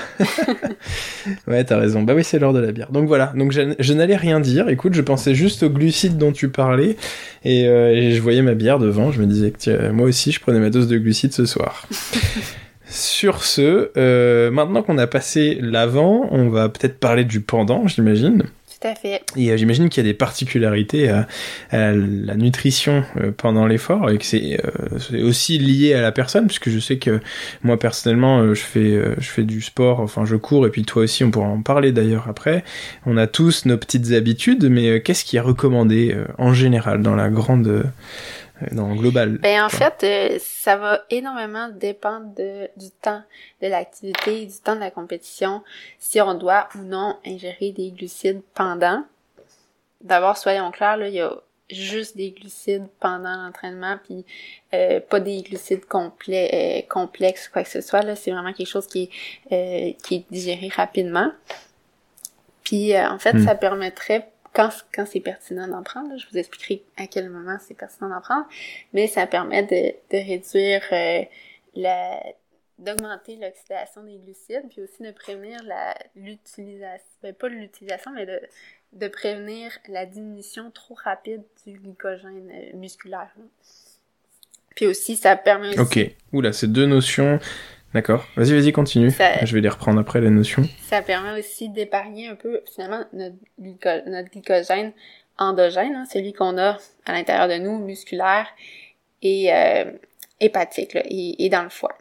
[1.46, 2.02] ouais, t'as raison.
[2.02, 2.90] Bah oui, c'est l'heure de la bière.
[2.90, 3.33] Donc voilà.
[3.37, 4.68] Donc je, je n'allais rien dire.
[4.68, 6.97] Écoute, je pensais juste aux glucides dont tu parlais
[7.45, 9.12] et, euh, et je voyais ma bière devant.
[9.12, 11.87] Je me disais que tiens, moi aussi, je prenais ma dose de glucides ce soir.
[12.88, 18.45] Sur ce, euh, maintenant qu'on a passé l'avant, on va peut-être parler du pendant, j'imagine.
[19.37, 21.27] Et euh, j'imagine qu'il y a des particularités à,
[21.70, 26.46] à la nutrition euh, pendant l'effort et que c'est euh, aussi lié à la personne
[26.46, 27.20] puisque je sais que
[27.62, 30.85] moi personnellement euh, je fais euh, je fais du sport enfin je cours et puis
[30.85, 32.64] toi aussi on pourra en parler d'ailleurs après.
[33.05, 37.03] On a tous nos petites habitudes mais euh, qu'est-ce qui est recommandé euh, en général
[37.03, 37.85] dans la grande
[38.73, 43.23] global Ben en fait, euh, ça va énormément dépendre de, du temps
[43.62, 45.62] de l'activité, du temps de la compétition,
[45.99, 49.05] si on doit ou non ingérer des glucides pendant.
[50.01, 51.33] D'abord, soyons clairs, là, il y a
[51.71, 54.25] juste des glucides pendant l'entraînement, puis
[54.73, 58.03] euh, pas des glucides complets, euh, complexes ou quoi que ce soit.
[58.03, 59.11] Là, c'est vraiment quelque chose qui
[59.51, 61.33] est, euh, qui est digéré rapidement.
[62.62, 63.45] Puis euh, en fait, Hmm.
[63.45, 68.09] ça permettrait quand, c'est pertinent d'en prendre, je vous expliquerai à quel moment c'est pertinent
[68.09, 68.47] d'en prendre,
[68.92, 71.25] mais ça permet de, réduire euh,
[71.75, 72.23] la
[72.79, 78.38] d'augmenter l'oxydation des glucides, puis aussi de prévenir la l'utilisation, ben pas l'utilisation, mais de,
[78.92, 83.31] de prévenir la diminution trop rapide du glycogène euh, musculaire.
[84.75, 85.99] Puis aussi, ça permet ok
[86.33, 87.38] oula c'est deux notions
[87.94, 88.27] d'accord.
[88.37, 89.11] Vas-y vas-y continue.
[89.11, 90.62] Ça- je vais les reprendre après les notions.
[90.83, 94.92] Ça permet aussi d'épargner un peu finalement notre, glyco- notre glycogène
[95.38, 98.46] endogène, hein, celui qu'on a à l'intérieur de nous, musculaire
[99.22, 99.85] et euh,
[100.40, 101.96] hépatique, là, et, et dans le foie.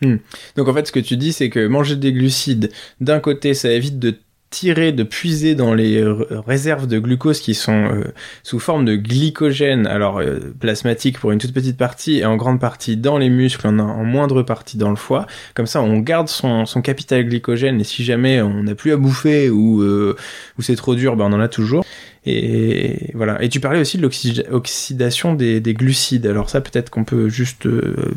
[0.00, 3.70] Donc en fait, ce que tu dis, c'est que manger des glucides, d'un côté, ça
[3.70, 4.18] évite de
[4.50, 6.02] tirer, de puiser dans les
[6.46, 11.38] réserves de glucose qui sont euh, sous forme de glycogène, alors euh, plasmatique pour une
[11.38, 14.96] toute petite partie et en grande partie dans les muscles, en, moindre partie dans le
[14.96, 15.26] foie.
[15.54, 18.96] Comme ça, on garde son, son capital glycogène et si jamais on n'a plus à
[18.96, 20.16] bouffer ou, euh,
[20.58, 21.84] ou c'est trop dur, ben on en a toujours.
[22.30, 23.42] Et voilà.
[23.42, 24.02] Et tu parlais aussi de
[24.50, 26.26] l'oxydation des, des glucides.
[26.26, 28.14] Alors ça, peut-être qu'on peut juste euh,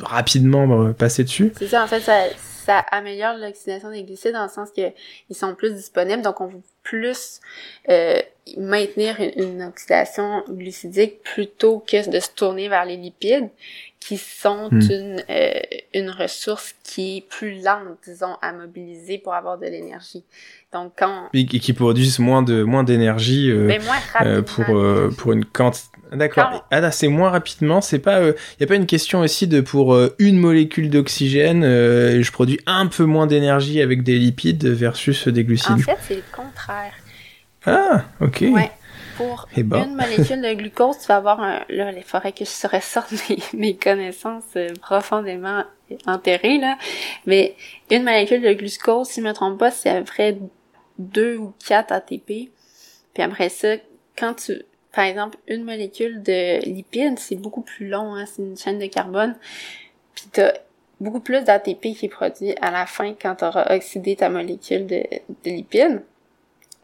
[0.00, 1.52] rapidement euh, passer dessus.
[1.56, 4.82] C'est ça, en fait, ça, améliore l'oxydation des glucides dans le sens que
[5.30, 7.40] ils sont plus disponibles, donc on veut plus
[7.90, 8.20] euh,
[8.56, 13.50] maintenir une oxydation glucidique plutôt que de se tourner vers les lipides,
[14.04, 14.80] qui sont Hmm.
[14.80, 15.52] une, euh,
[15.94, 20.24] une ressource qui est plus lente, disons, à mobiliser pour avoir de l'énergie.
[20.74, 23.68] Donc quand Et qui produisent moins de moins d'énergie euh,
[24.12, 24.26] rapidement.
[24.26, 25.88] euh, pour pour une quantité.
[26.12, 26.66] D'accord.
[26.70, 27.80] Ah c'est moins rapidement.
[27.80, 28.20] C'est pas.
[28.22, 32.86] Il y a pas une question aussi de pour une molécule d'oxygène, je produis un
[32.88, 35.72] peu moins d'énergie avec des lipides versus des glucides.
[35.72, 36.92] En fait, c'est le contraire.
[37.66, 38.44] Ah, ok.
[38.50, 38.70] Ouais.
[39.16, 39.84] Pour Eh ben.
[39.84, 41.64] une molécule de glucose, tu vas avoir un...
[41.68, 45.64] Là, il faudrait que je ressorte mes, mes connaissances euh, profondément
[46.06, 46.78] enterrées, là.
[47.26, 47.54] Mais
[47.90, 50.38] une molécule de glucose, si je me trompe pas, c'est à peu près
[50.98, 52.26] 2 ou 4 ATP.
[52.26, 53.76] Puis après ça,
[54.16, 54.62] quand tu...
[54.92, 58.86] Par exemple, une molécule de lipides, c'est beaucoup plus long, hein, c'est une chaîne de
[58.86, 59.34] carbone.
[60.14, 60.52] Puis t'as
[61.00, 64.86] beaucoup plus d'ATP qui est produit à la fin quand tu auras oxydé ta molécule
[64.86, 65.02] de,
[65.44, 66.02] de lipides.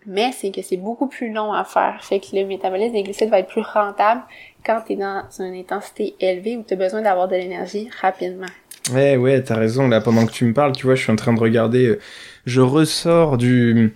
[0.06, 1.98] Mais c'est que c'est beaucoup plus long à faire.
[2.02, 4.22] Fait que le métabolisme des glucides va être plus rentable
[4.64, 8.46] quand tu es dans une intensité élevée où tu as besoin d'avoir de l'énergie rapidement.
[8.94, 9.88] Ouais, ouais, t'as raison.
[9.88, 11.86] Là, pendant que tu me parles, tu vois, je suis en train de regarder.
[11.86, 12.00] euh,
[12.46, 13.92] Je ressors du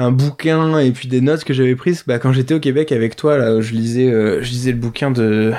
[0.00, 3.16] un bouquin et puis des notes que j'avais prises bah, quand j'étais au Québec avec
[3.16, 5.52] toi là je lisais euh, je lisais le bouquin de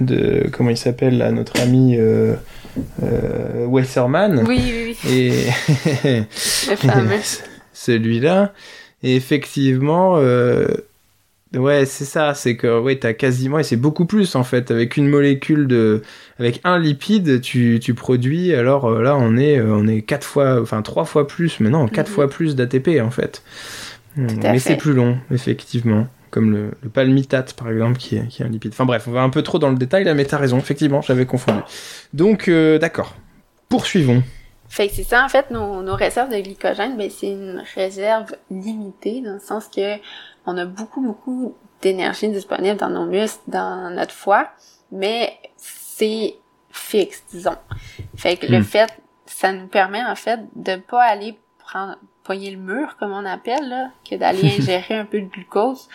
[0.00, 2.34] de comment il s'appelle là notre ami euh,
[3.04, 5.12] euh, Wesserman Oui, oui, oui.
[5.12, 6.10] et
[6.70, 7.18] Le fameux.
[7.72, 8.52] celui-là
[9.04, 10.66] et effectivement euh,
[11.54, 14.70] ouais c'est ça c'est que ouais t'as quasiment et c'est beaucoup plus en fait.
[14.72, 16.02] Avec une molécule de
[16.40, 20.26] avec un lipide tu, tu produis alors euh, là on est euh, on est quatre
[20.26, 22.14] fois enfin trois fois plus mais non quatre Mhm.
[22.14, 23.42] fois plus d'ATP en fait.
[24.16, 26.06] Mais c'est plus long effectivement.
[26.30, 28.72] Comme le, le palmitate par exemple qui est, qui est un lipide.
[28.72, 31.00] Enfin bref on va un peu trop dans le détail là mais t'as raison effectivement
[31.02, 31.60] j'avais confondu.
[32.12, 33.14] Donc euh, d'accord.
[33.68, 34.22] Poursuivons
[34.74, 38.34] Fait que c'est ça, en fait, nos, nos réserves de glycogène, ben, c'est une réserve
[38.50, 39.98] limitée, dans le sens que
[40.46, 44.48] on a beaucoup, beaucoup d'énergie disponible dans nos muscles, dans notre foie,
[44.90, 46.34] mais c'est
[46.70, 47.56] fixe, disons.
[48.16, 48.64] Fait que le Hmm.
[48.64, 48.90] fait,
[49.26, 53.68] ça nous permet, en fait, de pas aller prendre, poigner le mur, comme on appelle,
[53.68, 55.88] là, que d'aller ingérer un peu de glucose,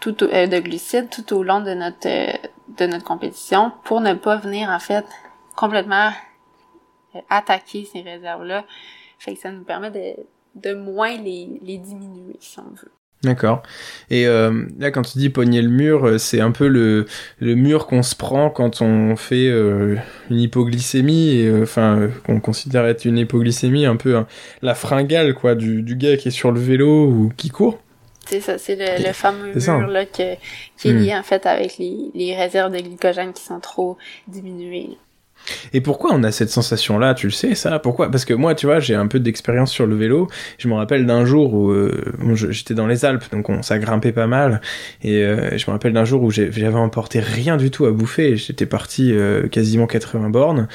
[0.00, 2.32] tout, au- euh, de glucides, tout au long de notre, euh,
[2.78, 5.04] de notre compétition, pour ne pas venir, en fait,
[5.54, 6.10] complètement
[7.30, 8.64] attaquer ces réserves-là.
[9.18, 10.22] Fait que ça nous permet de,
[10.68, 12.90] de moins les, les diminuer, si on veut.
[13.22, 13.62] D'accord.
[14.10, 17.06] Et euh, là, quand tu dis pogner le mur, euh, c'est un peu le,
[17.38, 19.96] le mur qu'on se prend quand on fait euh,
[20.28, 24.26] une hypoglycémie, et, euh, enfin, qu'on considère être une hypoglycémie, un peu hein,
[24.60, 27.78] la fringale, quoi, du, du gars qui est sur le vélo ou qui court.
[28.26, 30.34] C'est ça, c'est le, le fameux mur là, que,
[30.76, 30.98] qui est Hmm.
[30.98, 33.96] lié en fait avec les, les réserves de glycogène qui sont trop
[34.28, 34.98] diminuées.
[35.72, 37.78] Et pourquoi on a cette sensation-là Tu le sais, ça?
[37.78, 38.10] Pourquoi?
[38.10, 40.28] Parce que moi, tu vois, j'ai un peu d'expérience sur le vélo.
[40.58, 43.78] Je me rappelle d'un jour où euh, bon, j'étais dans les Alpes, donc on, ça
[43.78, 44.60] grimpait pas mal.
[45.02, 48.36] Et euh, je me rappelle d'un jour où j'avais emporté rien du tout à bouffer.
[48.36, 50.68] J'étais parti euh, quasiment 80 bornes.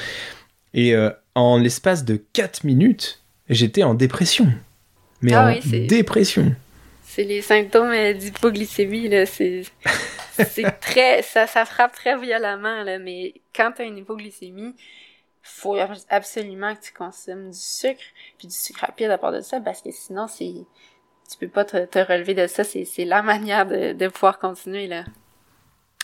[0.74, 4.48] Et euh, en l'espace de 4 minutes, j'étais en dépression.
[5.22, 6.54] Mais Ah en oui, dépression.
[7.06, 9.62] C'est les symptômes d'hypoglycémie, là, c'est,
[10.42, 14.74] c'est très, ça, ça frappe très violemment, là, mais quand t'as une hypoglycémie,
[15.42, 18.02] faut ab- absolument que tu consommes du sucre,
[18.38, 20.54] puis du sucre rapide à part de ça, parce que sinon, c'est,
[21.30, 24.86] tu peux pas te, relever de ça, c'est, c'est la manière de, de pouvoir continuer,
[24.88, 25.04] là.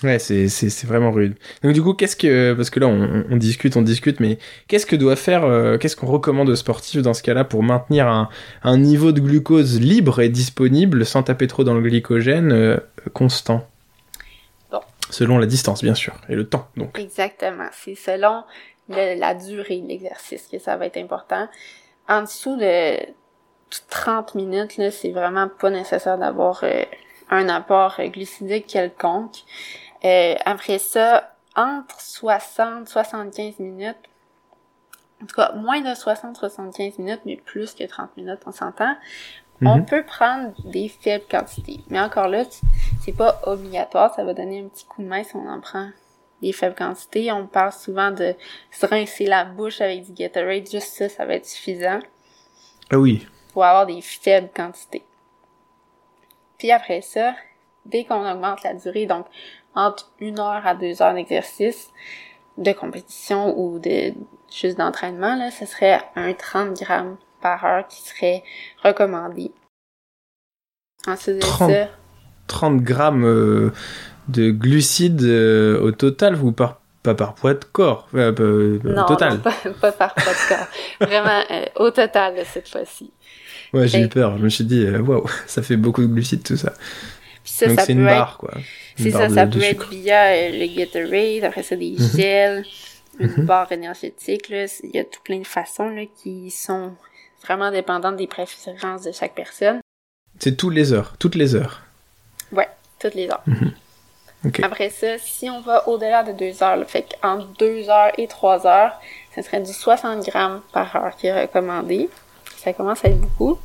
[0.03, 1.37] Ouais, c'est c'est c'est vraiment rude.
[1.63, 4.85] Donc du coup, qu'est-ce que parce que là on, on discute, on discute, mais qu'est-ce
[4.85, 8.29] que doit faire, euh, qu'est-ce qu'on recommande aux sportifs dans ce cas-là pour maintenir un
[8.63, 12.77] un niveau de glucose libre et disponible sans taper trop dans le glycogène euh,
[13.15, 13.67] constant?
[15.11, 16.69] Selon la distance, bien sûr, et le temps.
[16.77, 16.99] Donc.
[16.99, 17.69] Exactement.
[17.73, 18.45] C'est selon
[18.89, 21.49] la durée de l'exercice que ça va être important.
[22.09, 22.99] En dessous de
[23.91, 26.85] 30 minutes, là, c'est vraiment pas nécessaire d'avoir euh,
[27.31, 29.39] un apport euh, glucidique quelconque.
[30.05, 33.97] Euh, après ça, entre 60 75 minutes,
[35.23, 38.95] en tout cas moins de 60-75 minutes, mais plus que 30 minutes, on s'entend,
[39.65, 39.87] on Mhm.
[39.87, 41.81] peut prendre des faibles quantités.
[41.89, 42.45] Mais encore là,
[43.03, 45.89] c'est pas obligatoire, ça va donner un petit coup de main si on en prend
[46.43, 47.33] des faibles quantités.
[47.33, 48.35] On parle souvent de
[48.71, 52.01] se rincer la bouche avec du Gatorade, juste ça, ça va être suffisant
[52.91, 53.27] Ah oui.
[53.53, 55.03] pour avoir des faibles quantités.
[56.59, 57.35] Puis après ça,
[57.85, 59.27] dès qu'on augmente la durée, donc
[59.75, 61.91] entre une heure à deux heures d'exercice,
[62.57, 64.15] de compétition ou de
[64.51, 68.43] juste d'entraînement, là, ce serait un 30 grammes par heure qui serait
[68.83, 69.51] recommandé.
[71.07, 71.71] Ensuite de 30.
[71.73, 71.89] ça,
[72.49, 73.73] 30 grammes euh,
[74.29, 79.35] de glucides euh, au total ou par pas par poids de corps, euh, non, total.
[79.35, 80.67] non, pas, pas par pas de corps.
[81.09, 81.41] Vraiment,
[81.77, 83.13] au total, cette fois-ci.
[83.73, 84.37] Ouais, j'ai eu peur.
[84.39, 86.73] Je me suis dit, waouh, ça fait beaucoup de glucides tout ça.
[87.65, 88.51] Donc c'est une être barre quoi.
[88.97, 92.11] C'est ça, de- ça peut être via le Gatorade, après ça des Mhm.
[92.17, 92.65] gels,
[93.21, 93.45] une Mhm.
[93.45, 94.67] barre énergétique, là.
[94.83, 96.93] Il y a tout plein de façons, là, qui sont
[97.47, 99.81] vraiment dépendantes des préférences de chaque personne.
[100.39, 101.83] C'est toutes les heures, toutes les heures.
[102.53, 103.45] Ouais, toutes les heures.
[104.45, 104.61] Ok.
[104.63, 108.29] Après ça, si on va au-delà de deux heures, là, fait qu'entre deux heures et
[108.29, 109.01] trois heures,
[109.35, 112.09] ça serait du 60 grammes par heure qui est recommandé.
[112.59, 113.59] Ça commence à être beaucoup.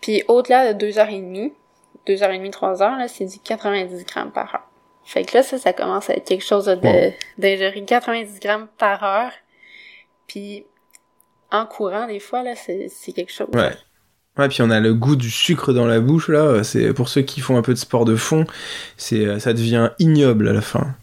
[0.00, 1.52] Puis au-delà de deux heures et demie,
[2.06, 4.68] deux heures et demie, trois heures, là, c'est du 90 grammes par heure.
[5.04, 9.04] Fait que là, ça, ça commence à être quelque chose de, d'ingérer 90 grammes par
[9.04, 9.30] heure.
[10.26, 10.66] Puis,
[11.64, 13.48] courant, des fois, là, c'est, quelque chose.
[13.54, 13.72] Ouais.
[14.36, 16.62] Ouais, puis on a le goût du sucre dans la bouche, là.
[16.62, 18.44] C'est, pour ceux qui font un peu de sport de fond,
[18.98, 20.94] c'est, ça devient ignoble à la fin.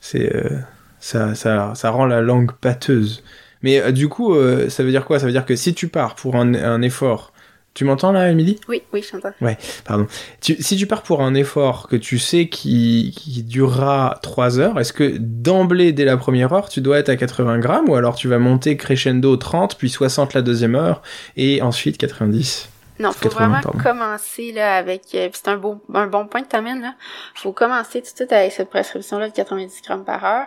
[0.00, 0.58] C'est, euh,
[1.00, 3.22] ça, ça, ça rend la langue pâteuse.
[3.62, 5.18] Mais euh, du coup, euh, ça veut dire quoi?
[5.18, 7.33] Ça veut dire que si tu pars pour un effort
[7.74, 8.60] tu m'entends là, Émilie?
[8.68, 9.34] Oui, oui, je t'entends.
[9.40, 10.06] Ouais, pardon.
[10.40, 14.92] si tu pars pour un effort que tu sais qui, qui durera 3 heures, est-ce
[14.92, 18.28] que d'emblée, dès la première heure, tu dois être à 80 grammes ou alors tu
[18.28, 21.02] vas monter crescendo 30, puis 60 la deuxième heure
[21.36, 22.68] et ensuite 90
[23.00, 25.02] non, faut vraiment commencer là avec.
[25.16, 26.94] Euh, c'est un bon un bon point que t'amènes là.
[27.34, 30.46] Faut commencer tout de suite avec cette prescription là de 90 grammes par heure.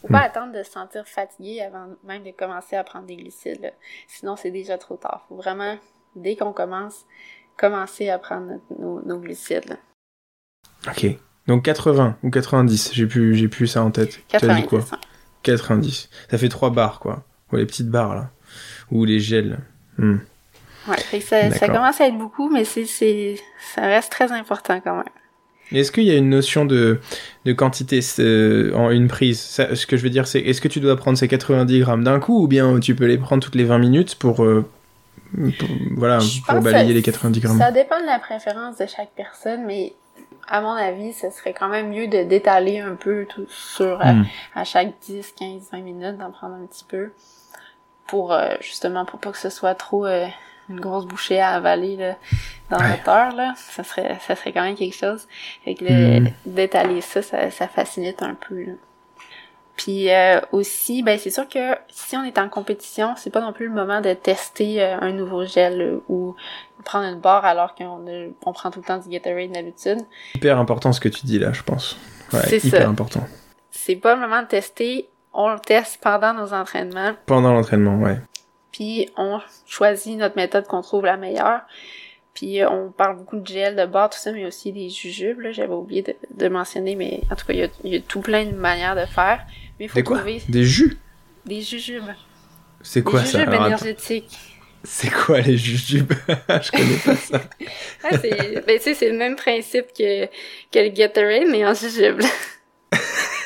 [0.00, 0.22] Faut pas hmm.
[0.22, 3.60] attendre de se sentir fatigué avant même de commencer à prendre des glucides.
[3.60, 3.70] Là.
[4.06, 5.24] Sinon, c'est déjà trop tard.
[5.28, 5.76] Faut vraiment
[6.22, 7.06] dès qu'on commence,
[7.56, 9.78] commencer à prendre nos, glucides.
[10.86, 11.06] Ok.
[11.46, 14.20] Donc 80 ou 90, j'ai plus, j'ai plus ça en tête.
[14.28, 14.66] 90.
[14.66, 14.84] quoi?
[15.42, 16.10] 90.
[16.30, 17.24] Ça fait trois barres, quoi.
[17.52, 18.30] Ou les petites barres, là.
[18.90, 19.58] Ou les gels.
[19.96, 20.18] Hmm.
[20.88, 23.36] Ouais, ça, commence à être beaucoup, mais c'est, c'est,
[23.74, 25.04] ça reste très important quand même.
[25.70, 26.98] Est-ce qu'il y a une notion de,
[27.44, 29.38] de quantité euh, en une prise?
[29.40, 32.20] Ce que je veux dire, c'est est-ce que tu dois prendre ces 90 grammes d'un
[32.20, 34.64] coup ou bien tu peux les prendre toutes les 20 minutes pour, euh,
[35.96, 37.58] voilà, pour balayer les 90 grammes.
[37.58, 39.94] Ça dépend de la préférence de chaque personne, mais
[40.46, 44.12] à mon avis, ce serait quand même mieux de d'étaler un peu tout sur euh,
[44.12, 44.26] hmm.
[44.54, 47.12] à, chaque 10, 15, 20 minutes, d'en prendre un petit peu
[48.06, 50.26] pour euh, justement pour pas que ce soit trop euh,
[50.70, 52.16] une grosse bouchée à avaler là,
[52.70, 52.90] dans ouais.
[52.90, 55.26] notre heure là, ça serait ça serait quand même quelque chose.
[55.64, 56.30] Fait que hmm.
[56.46, 58.62] d'étaler ça, ça, ça facilite un peu.
[58.62, 58.72] Là.
[59.78, 63.52] Puis euh, aussi, ben c'est sûr que si on est en compétition, c'est pas non
[63.52, 66.34] plus le moment de tester euh, un nouveau gel euh, ou
[66.84, 68.04] prendre une barre alors qu'on
[68.44, 70.00] on prend tout le temps du Gatorade d'habitude.
[70.34, 71.96] Hyper important ce que tu dis là, je pense.
[72.32, 73.24] Ouais, c'est hyper important.
[73.70, 77.12] C'est pas le moment de tester, on le teste pendant nos entraînements.
[77.26, 78.18] Pendant l'entraînement, ouais.
[78.72, 81.60] Puis on choisit notre méthode qu'on trouve la meilleure.
[82.38, 85.40] Puis on parle beaucoup de gel, de barre, tout ça, mais aussi des jujubes.
[85.50, 88.20] J'avais oublié de, de, mentionner, mais en tout cas, il y a, y a tout
[88.20, 89.44] plein de manières de faire.
[89.80, 90.20] Mais faut des quoi?
[90.48, 90.98] Des jus?
[91.44, 92.04] Des jujubes.
[92.80, 93.38] C'est quoi ça?
[93.38, 94.38] Des jujubes énergétiques.
[94.84, 96.12] C'est quoi les jujubes?
[96.48, 97.42] Je connais pas ça.
[98.04, 102.22] ah, c'est, ben, c'est le même principe que, que le Gatorade, mais en jujubes.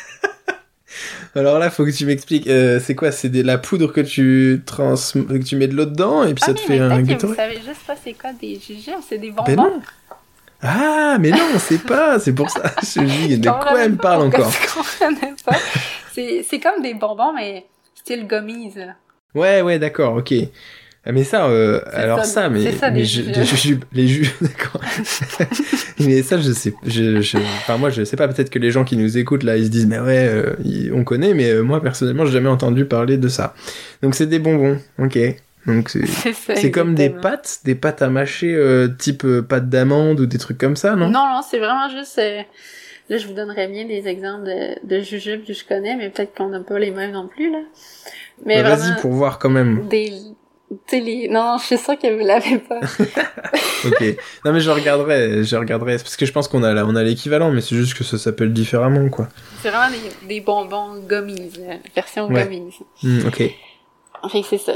[1.34, 2.46] Alors là, faut que tu m'expliques.
[2.46, 3.10] Euh, c'est quoi?
[3.10, 6.44] C'est de la poudre que tu trans, que tu mets de l'eau dedans et puis
[6.44, 7.30] ça te fait un Gatorade.
[7.30, 9.44] Vous savez juste pas c'est quoi des jujubes C'est des bonbons.
[9.44, 9.80] Ben non.
[10.60, 12.18] Ah, mais non, c'est pas.
[12.20, 12.62] C'est pour ça.
[12.82, 14.52] Je dis, de quoi elle me parle encore
[16.12, 18.74] C'est comme des bonbons, mais style gummies.
[19.34, 20.34] Ouais, ouais, d'accord, ok.
[21.04, 23.22] Ah, mais ça, euh, alors ça, mais, ça, mais je,
[23.92, 24.80] les jus, d'accord.
[25.98, 28.28] mais ça, je sais, je, je, enfin moi, je sais pas.
[28.28, 30.54] Peut-être que les gens qui nous écoutent là, ils se disent, mais ouais, euh,
[30.94, 33.54] on connaît, mais euh, moi personnellement, j'ai jamais entendu parler de ça.
[34.00, 35.18] Donc c'est des bonbons, ok.
[35.66, 40.38] Donc c'est comme des pâtes, des pâtes à mâcher euh, type pâte d'amande ou des
[40.38, 41.08] trucs comme ça, non?
[41.08, 42.18] Non, non, c'est vraiment juste.
[42.18, 42.42] Euh,
[43.08, 46.34] là, je vous donnerais bien des exemples de, de jujubes que je connais, mais peut-être
[46.34, 47.62] qu'on n'a pas les mêmes non plus là.
[48.44, 49.86] Mais bah, vas-y pour voir quand même.
[49.88, 50.12] Des
[50.92, 51.28] les...
[51.28, 52.80] Non, je suis sûre que vous l'avez pas.
[53.86, 54.16] ok.
[54.44, 57.50] Non mais je regarderai, je regarderai parce que je pense qu'on a on a l'équivalent,
[57.50, 59.28] mais c'est juste que ça s'appelle différemment quoi.
[59.62, 61.52] C'est vraiment des, des bonbons gummies,
[61.94, 62.44] version ouais.
[62.44, 62.78] gummies.
[63.02, 63.50] Hmm, ok.
[64.30, 64.74] Fait c'est ça,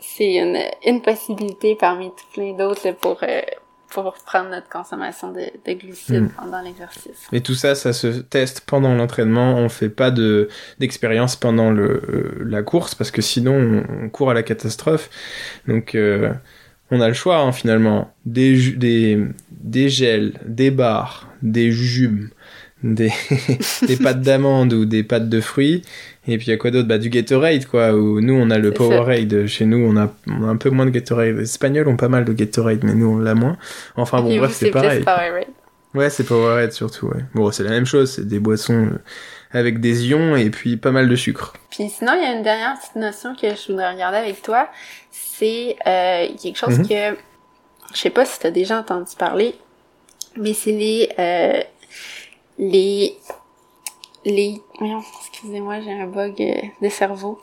[0.00, 3.40] c'est une, une possibilité parmi tout plein d'autres pour, euh,
[3.90, 6.28] pour prendre notre consommation de, de glucides hmm.
[6.36, 7.26] pendant l'exercice.
[7.32, 9.56] Et tout ça, ça se teste pendant l'entraînement.
[9.56, 10.48] On fait pas de
[10.78, 15.08] d'expérience pendant le euh, la course parce que sinon on, court à la catastrophe.
[15.66, 16.32] Donc euh,
[16.90, 22.28] on a le choix hein, finalement des des des gels, des barres, des jujubes,
[22.82, 23.12] des
[23.86, 25.82] des pâtes d'amande ou des pâtes de fruits
[26.26, 26.88] et puis il y a quoi d'autre?
[26.88, 27.92] Bah du Gatorade quoi.
[27.92, 29.46] Où nous on a le Powerade.
[29.46, 31.36] Chez nous on a, on a un peu moins de Gatorade.
[31.36, 33.56] Les Espagnols ont pas mal de Gatorade, mais nous on l'a moins.
[33.96, 35.04] Enfin bon bref c'est pareil.
[35.94, 37.06] Ouais c'est Powerade surtout.
[37.06, 37.24] Ouais.
[37.34, 38.12] Bon c'est la même chose.
[38.12, 38.98] C'est des boissons euh,
[39.52, 41.54] avec des ions et puis pas mal de sucre.
[41.70, 44.68] Puis sinon il y a une dernière petite notion que je voudrais regarder avec toi.
[45.10, 46.88] C'est euh, quelque chose mhm.
[46.88, 47.16] que
[47.94, 49.54] je sais pas si t'as déjà entendu parler,
[50.36, 51.62] mais c'est les euh,
[52.58, 53.14] les
[54.24, 54.60] les...
[55.20, 57.40] excusez-moi, j'ai un bug euh, de cerveau.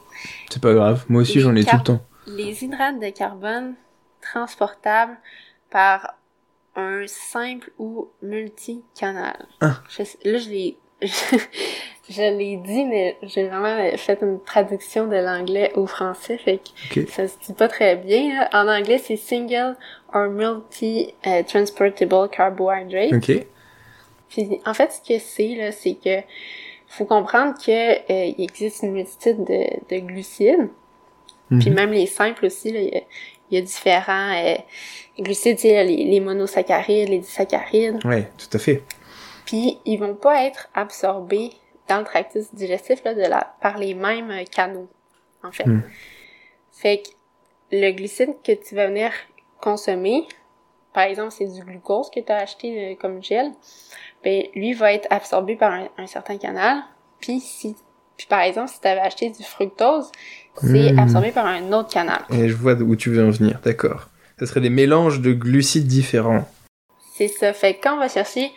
[0.49, 2.01] C'est pas grave, moi aussi j'en ai tout le temps.
[2.27, 3.75] Les hydrates de carbone
[4.21, 5.17] transportables
[5.69, 6.15] par
[6.75, 9.45] un simple ou multicanal.
[9.61, 9.81] Ah.
[10.23, 10.77] là, je l'ai...
[12.07, 16.59] Je l'ai dit, mais j'ai vraiment fait une traduction de l'anglais au français, fait
[16.91, 18.47] que ça se dit pas très bien.
[18.53, 19.75] En anglais, c'est single
[20.13, 23.11] or multi-transportable carbohydrate.
[23.11, 23.47] OK.
[24.29, 26.21] Puis, en fait, ce que c'est, là, c'est que
[26.95, 27.71] faut comprendre que
[28.11, 30.69] euh, il existe une multitude de, de glucides.
[31.49, 31.75] Puis Mhm.
[31.75, 33.01] même les simples aussi, là, il y a,
[33.51, 34.55] il y a différents euh,
[35.19, 38.03] glucides, les, les monosaccharides, les disaccharides.
[38.05, 38.81] Ouais, tout à fait.
[39.45, 41.51] Puis ils vont pas être absorbés
[41.87, 44.87] dans le tractus digestif là, de la, par les mêmes euh, canaux,
[45.43, 45.67] en fait.
[45.67, 45.83] Mm.
[46.71, 47.09] Fait que
[47.71, 49.11] le glucide que tu vas venir
[49.61, 50.27] consommer,
[50.95, 53.51] par exemple, c'est du glucose que tu as acheté euh, comme gel,
[54.23, 56.79] ben lui va être absorbé par un, un certain canal.
[57.19, 57.75] Puis si
[58.17, 60.09] puis par exemple, si tu avais acheté du fructose,
[60.55, 60.99] c'est Mm.
[60.99, 62.21] absorbé par un autre canal.
[62.31, 64.07] Et je vois où tu veux en venir, d'accord.
[64.39, 66.45] Ce serait des mélanges de glucides différents.
[67.13, 67.51] C'est ça.
[67.51, 68.51] Fait que quand on va chercher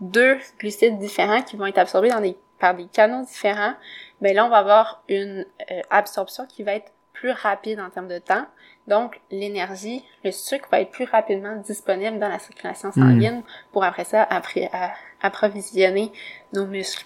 [0.00, 3.74] deux glucides différents qui vont être absorbés dans des, par des canaux différents,
[4.20, 8.08] ben là, on va avoir une euh, absorption qui va être plus rapide en termes
[8.08, 8.46] de temps.
[8.86, 13.42] Donc, l'énergie, le sucre va être plus rapidement disponible dans la circulation sanguine
[13.72, 16.12] pour après ça après, à- approvisionner
[16.52, 17.04] nos muscles.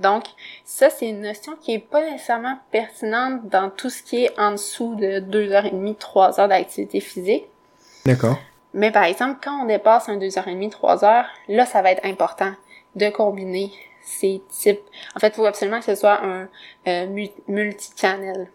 [0.00, 0.24] Donc,
[0.64, 4.50] ça, c'est une notion qui est pas nécessairement pertinente dans tout ce qui est en
[4.52, 7.44] dessous de deux heures et demie, trois heures d'activité physique.
[8.04, 8.38] D'accord.
[8.74, 12.52] Mais par exemple, quand on dépasse un 2h30, 3 heures, là, ça va être important
[12.96, 14.80] de combiner ces types.
[15.16, 16.48] En fait, il faut absolument que ce soit un
[16.88, 18.48] euh, mu- multicanal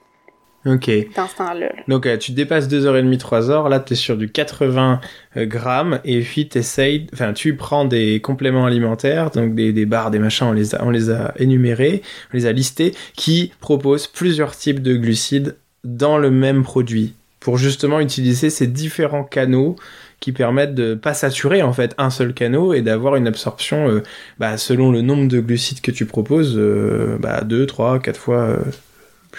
[0.66, 0.90] Ok.
[1.16, 1.60] dans ce temps-là.
[1.60, 1.72] là.
[1.88, 5.00] Donc euh, tu dépasses 2h30, 3h, là tu es sur du 80
[5.38, 10.12] euh, grammes, et puis t'essayes, enfin tu prends des compléments alimentaires, donc des, des barres,
[10.12, 12.02] des machins, on les, a, on les a énumérés,
[12.34, 17.58] on les a listés, qui proposent plusieurs types de glucides dans le même produit, pour
[17.58, 19.78] justement utiliser ces différents canaux
[20.20, 24.04] qui permettent de pas saturer en fait un seul canal et d'avoir une absorption euh,
[24.38, 28.42] bah, selon le nombre de glucides que tu proposes, euh, bah, 2, 3, 4 fois
[28.42, 28.58] euh,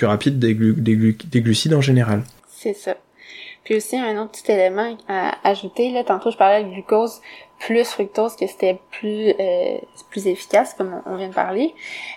[0.01, 2.23] plus rapide des, glu- des, glu- des glucides en général.
[2.49, 2.97] C'est ça.
[3.65, 7.21] Puis aussi, un autre petit élément à ajouter, là, tantôt je parlais de glucose
[7.59, 9.79] plus fructose, que c'était plus euh,
[10.09, 11.75] plus efficace, comme on vient de parler.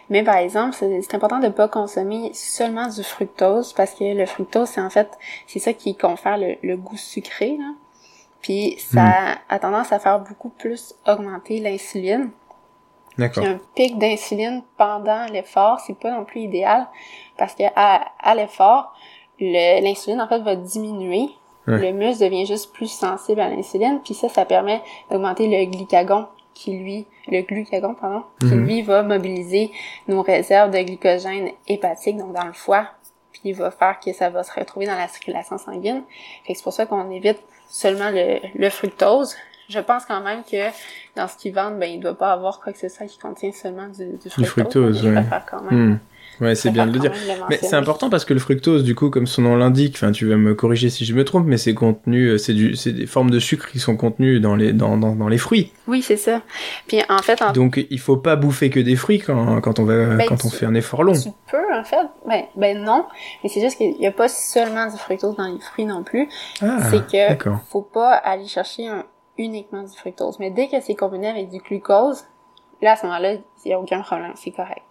[0.09, 4.69] Mais par exemple, c'est important de pas consommer seulement du fructose, parce que le fructose,
[4.69, 5.09] c'est en fait,
[5.45, 7.73] c'est ça qui confère le, le goût sucré, là.
[8.41, 12.29] Puis ça a tendance à faire beaucoup plus augmenter l'insuline.
[13.17, 13.43] D'accord.
[13.43, 16.87] Puis un pic d'insuline pendant l'effort, c'est pas non plus idéal
[17.37, 18.93] parce que à, à l'effort,
[19.39, 21.29] le- l'insuline en fait va diminuer.
[21.67, 21.77] Ouais.
[21.79, 26.27] Le muscle devient juste plus sensible à l'insuline, puis ça, ça permet d'augmenter le glycagon
[26.53, 28.65] qui lui, le glucagon pardon, qui Mhm.
[28.65, 29.71] lui va mobiliser
[30.07, 32.87] nos réserves de glycogène hépatique, donc dans le foie,
[33.31, 36.03] puis il va faire que ça va se retrouver dans la circulation sanguine.
[36.45, 37.39] Fait que c'est pour ça qu'on évite
[37.69, 39.35] seulement le, le fructose.
[39.69, 40.69] Je pense quand même que
[41.15, 43.51] dans ce qu'ils vendent, ben, il doit pas avoir quoi que ce soit qui contient
[43.51, 44.47] seulement du, du fructose.
[44.47, 45.89] fructose, préfère quand même.
[45.93, 45.99] Hmm.
[46.41, 47.11] Ouais, c'est bien de le dire.
[47.47, 50.27] Mais c'est important parce que le fructose, du coup, comme son nom l'indique, enfin, tu
[50.27, 53.05] vas me corriger si je me trompe, mais c'est contenu, euh, c'est du, c'est des
[53.05, 55.71] formes de sucre qui sont contenues dans les, dans, dans, dans les fruits.
[55.87, 56.41] Oui, c'est ça.
[56.87, 59.85] Puis en fait, en Donc, il faut pas bouffer que des fruits quand, quand on
[59.85, 61.13] va, Ben, quand on fait un effort long.
[61.13, 62.07] Tu peux, en fait.
[62.27, 63.05] Ben, ben non.
[63.43, 66.27] Mais c'est juste qu'il n'y a pas seulement du fructose dans les fruits non plus.
[66.63, 67.59] Ah, c'est que d'accord.
[67.69, 69.05] faut pas aller chercher un-
[69.37, 70.37] uniquement du fructose.
[70.39, 72.23] Mais dès que c'est combiné avec du glucose,
[72.81, 74.33] là, à ce moment-là, il n'y a aucun problème.
[74.35, 74.81] C'est correct.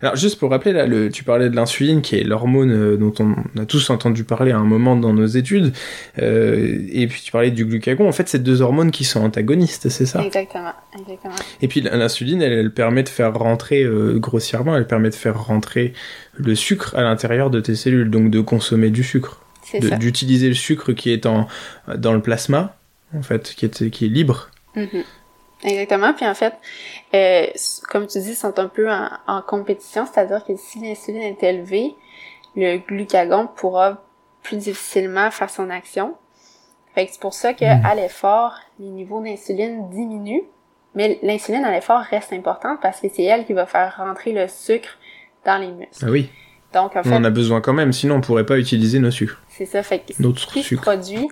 [0.00, 3.12] Alors, juste pour rappeler, là, le, tu parlais de l'insuline, qui est l'hormone euh, dont
[3.18, 5.72] on a tous entendu parler à un moment dans nos études,
[6.18, 8.06] euh, et puis tu parlais du glucagon.
[8.08, 10.22] En fait, c'est deux hormones qui sont antagonistes, c'est ça?
[10.22, 10.72] Exactement.
[10.96, 11.34] Exactement.
[11.60, 15.42] Et puis l'insuline, elle, elle permet de faire rentrer, euh, grossièrement, elle permet de faire
[15.42, 15.92] rentrer
[16.36, 19.40] le sucre à l'intérieur de tes cellules, donc de consommer du sucre,
[19.98, 21.48] d'utiliser le sucre qui est en,
[21.96, 22.77] dans le plasma,
[23.16, 24.50] en fait, qui est, qui est libre.
[24.74, 25.04] Mhm.
[25.64, 26.14] Exactement.
[26.14, 26.54] Puis en fait,
[27.14, 27.46] euh,
[27.90, 31.42] comme tu dis, ils sont un peu en, en compétition, c'est-à-dire que si l'insuline est
[31.42, 31.94] élevée,
[32.54, 34.04] le glucagon pourra
[34.42, 36.14] plus difficilement faire son action.
[36.94, 37.84] Fait que c'est pour ça que Mhm.
[37.84, 40.44] à l'effort, les niveaux d'insuline diminuent,
[40.94, 44.46] mais l'insuline à l'effort reste importante parce que c'est elle qui va faire rentrer le
[44.48, 44.96] sucre
[45.44, 46.04] dans les muscles.
[46.06, 46.30] Ah oui,
[46.72, 49.10] Donc en on fait, en a besoin quand même, sinon on pourrait pas utiliser nos
[49.10, 49.82] sucres, c'est ça.
[49.82, 50.82] Fait que notre ce qui se sucre.
[50.82, 51.28] produit,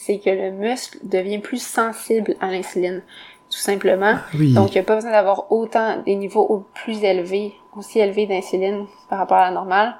[0.00, 3.02] c'est que le muscle devient plus sensible à l'insuline,
[3.50, 4.14] tout simplement.
[4.14, 7.52] Ah oui, Donc, il n'y a pas besoin d'avoir autant des niveaux au- plus élevés,
[7.76, 9.94] aussi élevés d'insuline par rapport à la normale.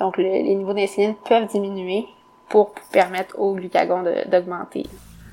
[0.00, 2.06] Donc, le- les niveaux d'insuline peuvent diminuer
[2.48, 4.84] pour permettre au glucagon de- d'augmenter.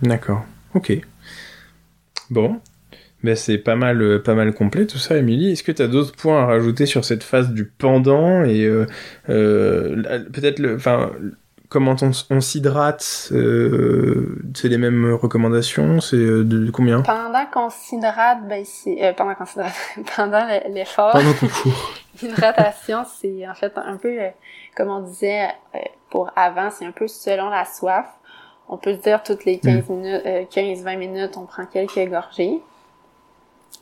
[0.01, 0.41] d'accord,
[0.76, 0.99] ok.
[2.30, 2.60] Bon,
[3.24, 5.51] ben c'est pas mal, euh, pas mal complet tout ça, Émilie.
[5.51, 8.86] Est-ce que tu as d'autres points à rajouter sur cette phase du pendant et euh,
[9.30, 10.01] euh,
[10.34, 11.12] peut-être le, enfin,
[11.74, 17.01] comment on, on s'hydrate euh, C'est les mêmes recommandations C'est euh, de, combien?
[17.01, 19.74] Pendant qu'on s'hydrate, ben c'est euh, pendant qu'on s'hydrate,
[20.15, 21.11] pendant l'effort.
[21.11, 21.93] Pendant qu'on court.
[22.21, 24.15] L'hydratation, c'est en fait un peu
[24.78, 25.49] comme on disait
[26.11, 28.05] pour avant, c'est un peu selon la soif.
[28.69, 29.93] On peut se dire toutes les 15 mm.
[29.93, 30.24] minutes,
[30.55, 32.61] 15-20 minutes, on prend quelques gorgées.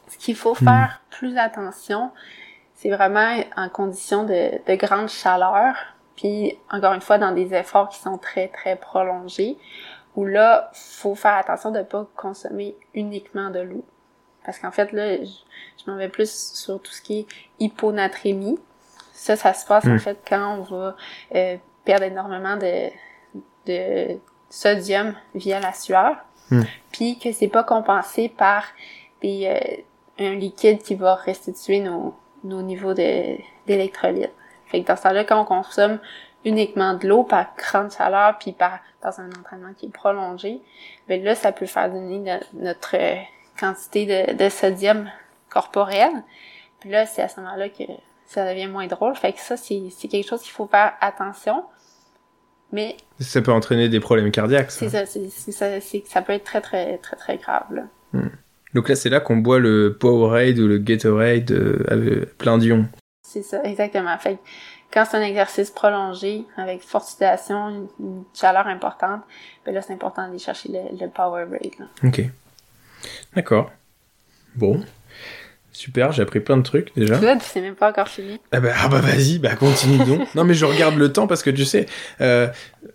[0.07, 0.63] Ce qu'il faut mm.
[0.63, 2.11] faire plus attention,
[2.75, 5.75] c'est vraiment en condition de, de grande chaleur
[6.21, 9.57] puis encore une fois dans des efforts qui sont très très prolongés
[10.15, 13.83] où là faut faire attention de pas consommer uniquement de l'eau
[14.45, 17.27] parce qu'en fait là je, m'en vais plus sur tout ce qui est
[17.59, 18.59] hyponatrémie
[19.13, 19.99] ça ça se passe en hmm.
[19.99, 20.95] fait quand on va
[21.33, 22.89] euh, perdre énormément de
[23.65, 24.19] de
[24.49, 26.17] sodium via la sueur
[26.51, 26.61] hmm.
[26.91, 28.65] puis que c'est pas compensé par
[29.23, 32.13] des, euh, un liquide qui va restituer nos
[32.43, 34.31] nos niveaux d'électrolytes
[34.71, 35.99] fait que dans ce temps-là, quand on consomme
[36.45, 40.61] uniquement de l'eau par grande chaleur puis par dans un entraînement qui est prolongé,
[41.07, 43.15] ben là, ça peut faire diminuer notre euh,
[43.59, 45.09] quantité de, de, sodium
[45.49, 46.11] corporel.
[46.79, 47.83] Puis là, c'est à ce moment-là que
[48.25, 49.15] ça devient moins drôle.
[49.15, 51.63] Fait que ça, c'est quelque chose qu'il faut faire attention.
[52.71, 54.71] Mais ça peut entraîner des problèmes cardiaques.
[54.71, 57.65] C'est ça, ça, ça peut être très très très très grave.
[57.71, 57.83] Là.
[58.13, 58.29] Hmm.
[58.73, 62.87] Donc là, c'est là qu'on boit le Powerade ou le Gatorade euh, plein d'ions.
[63.31, 64.17] C'est ça, exactement.
[64.17, 64.39] Fait
[64.91, 67.87] quand c'est un exercice prolongé, avec forte une,
[68.33, 69.21] chaleur importante,
[69.65, 71.77] ben là, c'est important d'aller chercher le, power break.
[72.03, 72.23] Ok.
[73.33, 73.71] D'accord.
[74.55, 74.83] Bon.
[75.73, 77.17] Super, j'ai appris plein de trucs déjà.
[77.17, 78.39] Tu vois, c'est même pas encore fini.
[78.51, 80.27] Ah bah, ah bah vas-y, bah continue donc.
[80.35, 81.85] non mais je regarde le temps parce que tu sais,
[82.19, 82.47] euh,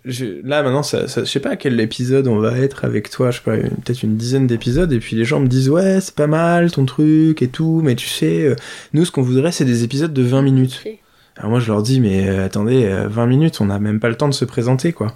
[0.04, 3.08] je, là maintenant, ça, ça, je sais pas à quel épisode on va être avec
[3.08, 6.02] toi, je sais pas, peut-être une dizaine d'épisodes, et puis les gens me disent ouais
[6.02, 8.56] c'est pas mal ton truc et tout, mais tu sais, euh,
[8.92, 10.84] nous ce qu'on voudrait c'est des épisodes de 20 minutes.
[11.38, 14.08] Alors moi je leur dis mais euh, attendez 20 euh, minutes on n'a même pas
[14.08, 15.14] le temps de se présenter quoi.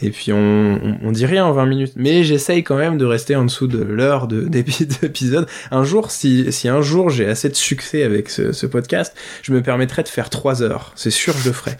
[0.00, 1.92] Et puis on, on, dit rien en 20 minutes.
[1.96, 4.42] Mais j'essaye quand même de rester en dessous de l'heure de
[5.00, 5.48] d'épisode.
[5.70, 9.52] Un jour si, si un jour j'ai assez de succès avec ce, ce, podcast, je
[9.52, 10.92] me permettrai de faire 3 heures.
[10.94, 11.76] C'est sûr je le ferai.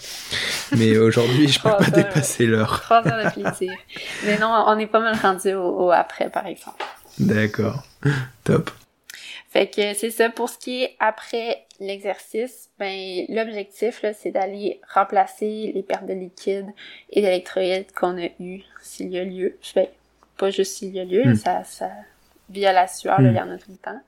[0.76, 2.80] Mais aujourd'hui je peux pas dépasser l'heure.
[2.84, 3.72] 3 heures de plaisir.
[4.24, 6.82] Mais non on est pas mal rendu au après par exemple.
[7.18, 7.84] D'accord.
[8.45, 8.70] Top.
[9.53, 14.80] Fait que c'est ça pour ce qui est après l'exercice, ben l'objectif là c'est d'aller
[14.93, 16.66] remplacer les pertes de liquide
[17.11, 19.59] et d'électrolytes qu'on a eu s'il y a lieu.
[19.74, 19.87] Ben,
[20.37, 21.35] pas juste s'il y a lieu, hmm.
[21.37, 21.91] ça ça
[22.51, 24.01] via la sueur, il y en a tout le temps.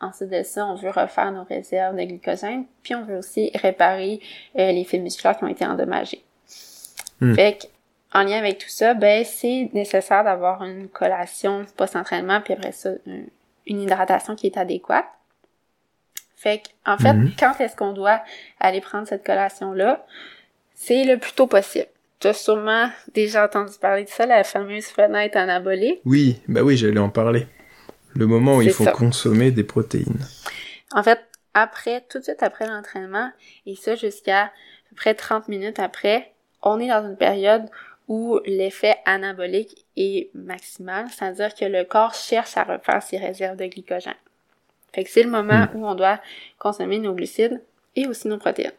[0.00, 4.20] Ensuite de ça, on veut refaire nos réserves de glycogène, puis on veut aussi réparer
[4.58, 6.22] euh, les fibres musculaires qui ont été endommagés.
[7.20, 7.34] Hmm.
[7.34, 7.70] Fait
[8.12, 12.90] en lien avec tout ça, ben c'est nécessaire d'avoir une collation post-entraînement, puis après ça,
[13.66, 15.06] une hydratation qui est adéquate.
[16.36, 17.32] Fait en fait, mhm.
[17.38, 18.22] quand est-ce qu'on doit
[18.60, 20.04] aller prendre cette collation-là?
[20.74, 21.86] C'est le plus tôt possible.
[22.20, 26.00] Tu as sûrement déjà entendu parler de ça, la fameuse fenêtre anabolique.
[26.04, 27.46] Oui, bah oui, j'allais en parler.
[28.14, 30.24] Le moment où il faut consommer des protéines.
[30.92, 31.20] En fait,
[31.54, 33.30] après, tout de suite après l'entraînement,
[33.64, 34.50] et ça jusqu'à à
[34.90, 36.32] peu près 30 minutes après,
[36.62, 37.64] on est dans une période
[38.08, 43.66] où l'effet anabolique est maximal, c'est-à-dire que le corps cherche à refaire ses réserves de
[43.66, 44.14] glycogène.
[44.96, 45.76] Fait que c'est le moment hmm.
[45.76, 46.22] où on doit
[46.58, 47.62] consommer nos glucides
[47.96, 48.72] et aussi nos protéines.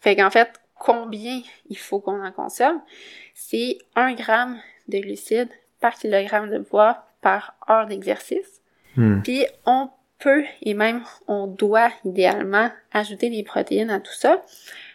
[0.00, 2.80] Fait qu'en fait, combien il faut qu'on en consomme?
[3.34, 4.58] C'est 1 gramme
[4.88, 5.50] de glucides
[5.80, 8.62] par kilogramme de poids par heure d'exercice.
[8.96, 9.20] Hmm.
[9.20, 14.42] Puis on peut et même on doit idéalement ajouter des protéines à tout ça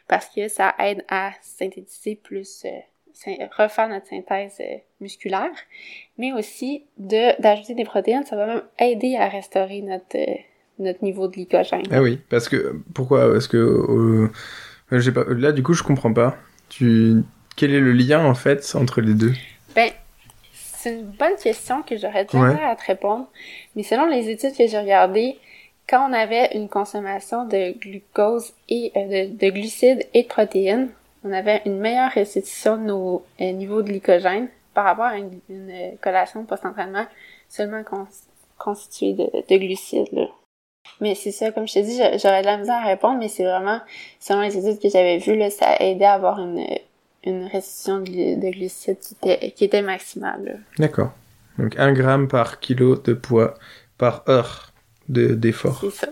[0.08, 2.70] parce que ça aide à synthétiser plus, euh,
[3.58, 5.52] refaire notre synthèse euh, musculaire,
[6.18, 10.36] mais aussi de d'ajouter des protéines, ça va même aider à restaurer notre euh,
[10.80, 11.84] notre niveau de glycogène.
[11.92, 14.30] Ah oui, parce que pourquoi Parce que
[14.92, 16.38] j'ai pas là du coup je comprends pas.
[16.70, 17.24] Tu
[17.56, 19.34] quel est le lien en fait entre les deux?
[19.76, 19.90] Ben
[20.54, 23.28] c'est une bonne question que j'aurais jamais à te répondre,
[23.76, 25.38] mais selon les études que j'ai regardées,
[25.90, 30.90] quand on avait une consommation de glucose et euh, de, glucides et de protéines,
[31.24, 35.40] on avait une meilleure restitution de nos euh, niveaux de glycogène par rapport à une,
[35.50, 37.06] euh, collation post-entraînement
[37.50, 37.84] seulement
[38.58, 40.28] constituée de, glucides.
[41.02, 43.44] Mais c'est ça, comme je te dis, j'aurais de la misère à répondre, mais c'est
[43.44, 43.80] vraiment,
[44.20, 46.66] selon les études que j'avais vues, là, ça aidait à avoir une,
[47.24, 50.62] une restitution de, glucides qui était, qui était maximale.
[50.78, 51.12] D'accord.
[51.58, 53.56] Donc 1 gramme par kilo de poids
[53.98, 54.72] par heure
[55.10, 55.80] d'effort.
[55.82, 56.08] c'est ça.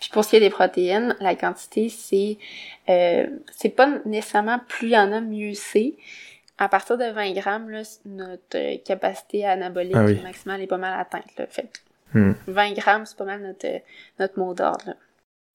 [0.00, 2.38] Puis pour ce qui est des protéines, la quantité, c'est
[2.88, 5.94] euh, c'est pas nécessairement plus il y en a, mieux c'est.
[6.58, 11.36] À partir de 20 grammes, là, notre capacité anabolique ah maximale est pas mal atteinte.
[11.38, 11.46] Là.
[11.46, 11.68] Fait
[12.14, 12.74] 20 hmm.
[12.74, 13.80] grammes, c'est pas mal notre,
[14.18, 14.94] notre mot d'ordre.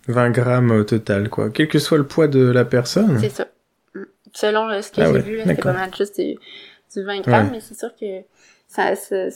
[0.08, 1.50] 20 grammes au total, quoi.
[1.50, 3.20] Quel que soit le poids de la personne.
[3.20, 3.48] C'est ça.
[3.96, 4.04] Hmm.
[4.34, 5.74] selon ce que Ah j'ai ouais, vu, c'était d'accord.
[5.74, 6.36] pas mal juste du,
[6.94, 7.52] du 20 grammes, Ouais.
[7.54, 8.22] mais c'est sûr que
[8.68, 9.30] ça, ça-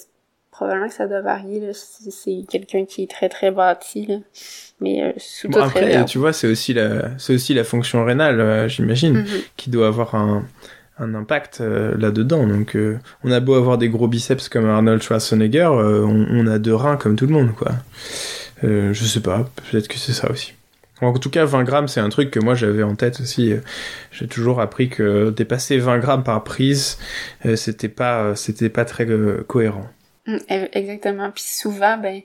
[0.57, 4.15] probablement que ça doit varier, là, si c'est quelqu'un qui est très très bâti, là.
[4.81, 6.05] Mais euh, sous Bon, toute après, réserve.
[6.05, 9.25] tu vois, c'est aussi la, c'est aussi la fonction rénale, euh, j'imagine, Mhm.
[9.55, 10.45] qui doit avoir un,
[10.99, 12.45] un impact euh, là-dedans.
[12.47, 16.47] Donc, euh, on a beau avoir des gros biceps comme Arnold Schwarzenegger, euh, on, on
[16.47, 17.71] a deux reins comme tout le monde, quoi.
[18.63, 20.53] Euh, je sais pas, peut-être que c'est ça aussi.
[20.99, 23.51] En tout cas, 20 grammes, c'est un truc que moi j'avais en tête aussi.
[23.53, 23.57] Euh,
[24.11, 26.97] J'ai toujours appris que dépasser 20 grammes par prise,
[27.45, 29.87] euh, c'était pas, euh, c'était pas très euh, cohérent.
[30.27, 30.37] Mm,
[30.73, 31.31] Exactement.
[31.31, 32.21] Puis souvent, ben,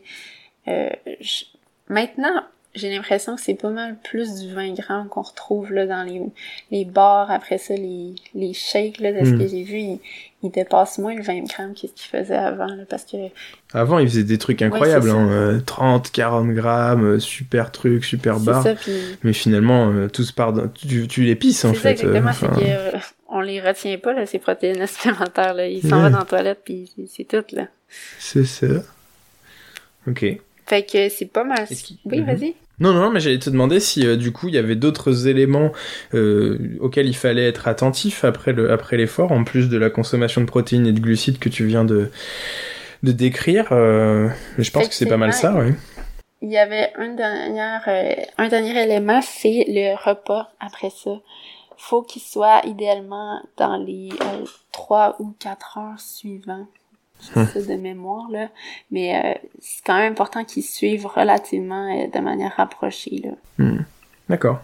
[0.69, 0.89] euh,
[1.21, 1.45] je-
[1.89, 2.43] maintenant,
[2.75, 6.23] j'ai l'impression que c'est pas mal plus du 20 grammes qu'on retrouve là dans les,
[6.71, 7.31] les bars.
[7.31, 9.39] Après ça, les, les shakes, là, de ce Mm.
[9.39, 10.01] que j'ai vu, ils,
[10.43, 13.17] ils dépassent moins le 20 grammes que ce qu'ils faisaient avant, là, parce que
[13.75, 18.41] Avant, ils faisaient des trucs incroyables, hein, euh, 30, 40 grammes, euh, super truc, super
[18.41, 18.63] barre.
[18.63, 21.89] ça, puis Mais finalement, euh, tous part dans- tu, tu les pisses en ça fait.
[22.05, 22.93] euh, exactement, enfin, euh,
[23.33, 25.67] on les retient pas, là, ces protéines supplémentaires, là.
[25.67, 27.67] Ils s'en vont dans la toilette, puis c'est- tout, là.
[28.19, 28.67] c'est ça.
[30.09, 30.25] Ok.
[30.67, 31.67] Fait que c'est pas mal.
[32.07, 32.27] Oui, Mhm.
[32.27, 32.55] vas-y.
[32.81, 35.71] Non, non, mais j'allais te demander si euh, du coup il y avait d'autres éléments
[36.15, 40.41] euh, auxquels il fallait être attentif après le après l'effort, en plus de la consommation
[40.41, 42.11] de protéines et de glucides que tu viens de
[43.03, 43.69] de décrire.
[43.73, 44.29] euh,
[44.59, 45.75] mais je pense que c'est pas mal ça, ouais.
[46.41, 51.11] Il y avait un dernier, euh, un dernier élément, c'est le repas après ça.
[51.85, 56.69] Faut qu'il soit idéalement dans les euh, trois ou quatre heures suivantes.
[57.35, 57.47] Hum.
[57.53, 58.49] C'est ça de mémoire, là.
[58.93, 63.65] Mais euh, c'est quand même important qu'ils suivent relativement euh, de manière rapprochée, là.
[64.29, 64.61] D'accord.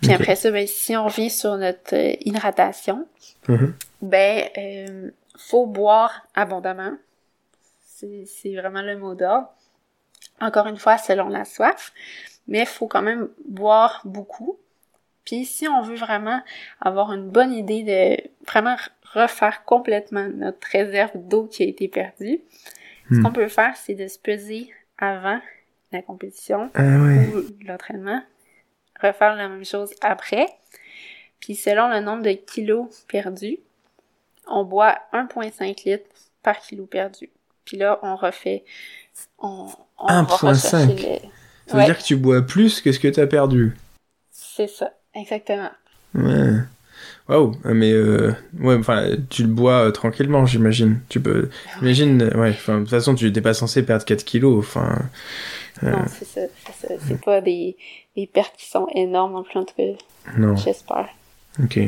[0.00, 3.04] Puis après ça, ben, si on revient sur notre euh, hydratation,
[3.48, 3.74] Mhm.
[4.02, 6.92] ben, euh, faut boire abondamment.
[7.84, 9.48] C'est c'est vraiment le mot d'ordre.
[10.40, 11.92] Encore une fois, selon la soif.
[12.46, 14.56] Mais il faut quand même boire beaucoup.
[15.28, 16.40] Puis si on veut vraiment
[16.80, 18.76] avoir une bonne idée de vraiment
[19.12, 22.40] refaire complètement notre réserve d'eau qui a été perdue,
[23.10, 23.22] ce Hmm.
[23.24, 25.38] qu'on peut faire, c'est de se peser avant
[25.92, 27.26] la compétition Ah ouais.
[27.34, 28.22] ou l'entraînement,
[29.02, 30.46] refaire la même chose après.
[31.40, 33.58] Puis selon le nombre de kilos perdus,
[34.46, 36.06] on boit 1,5 litres
[36.42, 37.28] par kilo perdu.
[37.66, 38.64] Puis là, on refait...
[39.38, 39.68] On,
[39.98, 40.46] on va 1,5.
[40.46, 41.28] rechercher le-
[41.66, 41.84] Ça veut Ouais.
[41.84, 43.76] dire que tu bois plus que ce que t'as perdu.
[44.30, 45.70] C'est ça, exactement.
[46.14, 46.54] Ouais.
[47.28, 51.00] Waouh, mais euh, ouais, enfin, tu le bois euh, tranquillement, j'imagine.
[51.10, 54.24] Tu peux, j'imagine, euh, ouais, enfin, de toute façon, tu n'étais pas censé perdre 4
[54.24, 54.98] kilos, enfin,
[55.84, 55.90] Euh.
[55.92, 56.94] Non, c'est ça, c'est ça.
[57.06, 57.76] C'est pas des,
[58.16, 59.82] des pertes qui sont énormes en tout cas,
[60.36, 60.56] non.
[60.56, 61.08] j'espère.
[61.62, 61.78] Ok.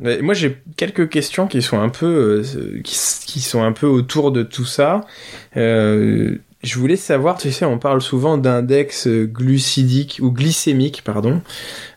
[0.00, 2.96] Mais Moi, j'ai quelques questions qui sont un peu, euh, qui,
[3.26, 5.06] qui sont un peu autour de tout ça.
[5.56, 11.40] Euh, je voulais savoir, tu sais, on parle souvent d'index euh, glucidique ou glycémique, pardon,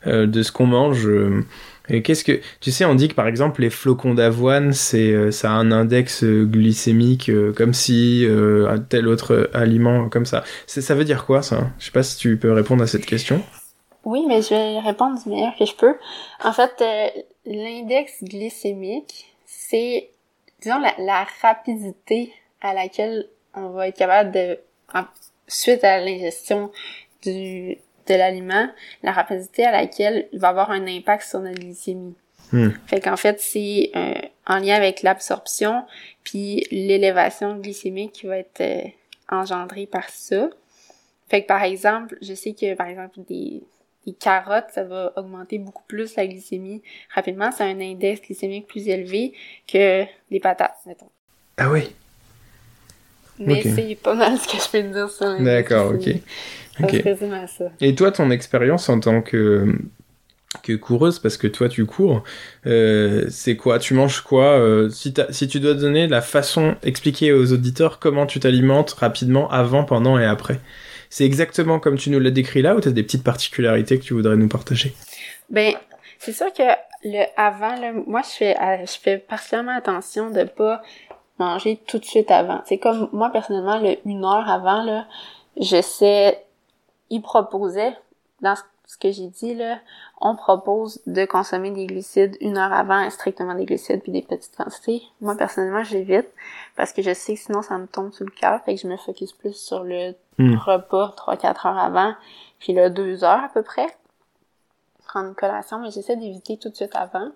[0.07, 1.07] euh, de ce qu'on mange.
[1.07, 1.45] euh,
[1.89, 5.31] et qu'est-ce que, tu sais, on dit que par exemple les flocons d'avoine, c'est, euh,
[5.31, 10.43] ça a un index glycémique euh, comme si euh, un tel autre aliment comme ça.
[10.67, 11.71] Ça veut dire quoi ça?
[11.79, 13.41] Je sais pas si tu peux répondre à cette question.
[14.05, 15.95] Oui, mais je vais répondre du meilleur que je peux.
[16.43, 17.07] En fait, euh,
[17.45, 20.09] l'index glycémique, c'est,
[20.61, 22.31] disons, la, la rapidité
[22.61, 24.59] à laquelle on va être capable de,
[24.93, 25.05] en-
[25.47, 26.71] suite à l'ingestion
[27.23, 27.77] du
[28.07, 28.67] de l'aliment,
[29.03, 32.15] la rapidité à laquelle il va avoir un impact sur notre glycémie.
[32.51, 32.69] Hmm.
[32.87, 34.13] Fait qu'en fait, c'est euh,
[34.47, 35.83] en lien avec l'absorption
[36.23, 38.81] puis l'élévation glycémique qui va être euh,
[39.29, 40.49] engendrée par ça.
[41.29, 43.61] Fait que par exemple, je sais que par exemple des,
[44.05, 46.81] des carottes, ça va augmenter beaucoup plus la glycémie
[47.13, 47.51] rapidement.
[47.51, 49.33] C'est un index glycémique plus élevé
[49.71, 51.09] que les patates, mettons.
[51.57, 51.95] Ah oui.
[53.45, 55.97] Mais c'est pas mal ce que je peux te dire sur D'accord, ok.
[55.97, 56.23] glycémique.
[56.77, 56.91] Ça Ok.
[56.91, 57.65] se résume à ça.
[57.81, 59.75] Et toi, ton expérience en tant que
[60.63, 62.23] que coureuse, parce que toi tu cours,
[62.65, 63.79] euh, c'est quoi?
[63.79, 68.25] Tu manges quoi euh, si, si tu dois donner la façon, expliquer aux auditeurs comment
[68.25, 70.59] tu t'alimentes rapidement, avant, pendant et après?
[71.09, 74.13] C'est exactement comme tu nous l'as décrit là, ou t'as des petites particularités que tu
[74.13, 74.93] voudrais nous partager?
[75.49, 75.73] Ben,
[76.19, 76.63] c'est sûr que
[77.03, 80.81] le avant, là, moi, je fais, euh, je fais particulièrement attention de pas
[81.41, 82.61] manger tout de suite avant.
[82.65, 85.05] C'est comme, moi, personnellement, le une heure avant, là,
[85.59, 86.45] je sais,
[87.09, 87.95] il proposait,
[88.41, 88.61] dans ce-
[88.99, 89.79] que j'ai dit, là,
[90.19, 94.53] on propose de consommer des glucides une heure avant, strictement des glucides puis des petites
[94.57, 95.01] quantités.
[95.21, 96.27] Moi, personnellement, je l'évite
[96.75, 98.87] parce que je sais que sinon, ça me tombe sur le cœur, fait que je
[98.87, 100.55] me focus plus sur le Hmm.
[100.55, 102.13] repas 3-4 heures avant,
[102.59, 103.87] puis là, 2 heures à peu près
[105.07, 107.29] prendre une collation, mais j'essaie d'éviter tout de suite avant.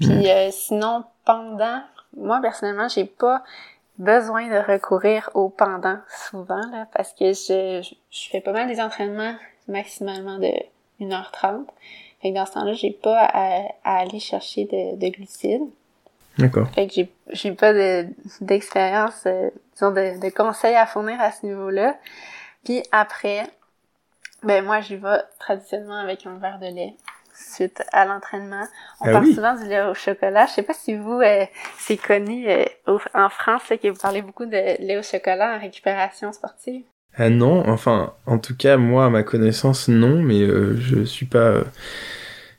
[0.00, 1.80] Puis euh, sinon, pendant,
[2.16, 3.42] moi personnellement, j'ai pas
[3.98, 5.98] besoin de recourir au pendant
[6.28, 9.34] souvent, là, parce que je, je, je fais pas mal des entraînements
[9.68, 10.52] maximalement de
[11.00, 11.64] 1h30.
[12.20, 15.68] Fait que dans ce temps-là, j'ai pas à, aller chercher de, de glucides.
[16.38, 16.68] D'accord.
[16.74, 18.06] Fait que j'ai, j'ai pas de,
[18.40, 21.96] d'expérience, euh, disons, de, de conseils à fournir à ce niveau-là.
[22.64, 23.46] Puis après,
[24.42, 26.94] ben moi, j'y vais traditionnellement avec un verre de lait
[27.36, 28.64] suite à l'entraînement.
[29.00, 30.46] On ah parle souvent du lait au chocolat.
[30.46, 31.44] Je sais pas si vous, euh,
[31.78, 32.64] c'est connu euh,
[33.14, 36.84] en France que vous parlez beaucoup de lait au chocolat en récupération sportive.
[37.16, 41.26] Ah non, enfin, en tout cas, moi, à ma connaissance, non, mais euh, je suis
[41.26, 41.62] pas.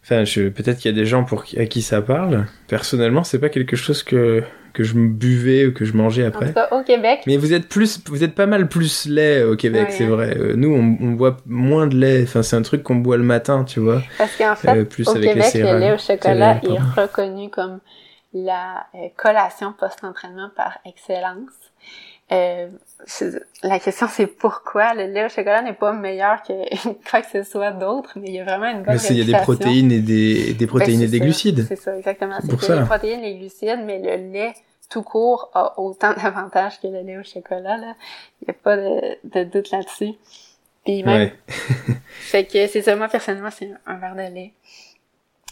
[0.10, 0.48] Enfin, je...
[0.48, 2.46] peut-être qu'il y a des gens pour à qui ça parle.
[2.70, 4.42] Personnellement, c'est pas quelque chose que
[4.78, 6.46] que je buvais ou que je mangeais après.
[6.46, 7.22] En tout cas, au Québec.
[7.26, 10.38] Mais vous êtes plus, vous êtes pas mal plus lait au Québec, c'est vrai.
[10.38, 12.22] Euh, nous, on, on, boit moins de lait.
[12.24, 14.04] Enfin, c'est un truc qu'on boit le matin, tu vois.
[14.20, 17.80] Parce qu'en fait, euh, plus au avec Québec, le lait au chocolat est reconnu comme
[18.34, 21.67] la euh, collation post-entraînement par excellence.
[22.32, 22.68] Euh,
[23.64, 24.94] la question c'est pourquoi?
[24.94, 26.54] Le lait au chocolat n'est pas meilleur que
[27.10, 29.22] quoi que ce soit d'autre, mais il y a vraiment une bonne Mais il y
[29.22, 31.66] a des protéines et des, des protéines et des glucides.
[31.68, 32.38] C'est ça, exactement.
[32.50, 32.78] Pour ça.
[32.78, 34.54] des protéines et des glucides, mais le lait
[34.90, 37.78] tout court a autant d'avantages que le lait au chocolat.
[37.78, 37.96] Là.
[38.42, 40.14] Il n'y a pas de, de doute là-dessus.
[40.86, 41.34] Puis même, ouais.
[42.10, 44.54] fait que c'est ça, moi personnellement, c'est un, verre de lait.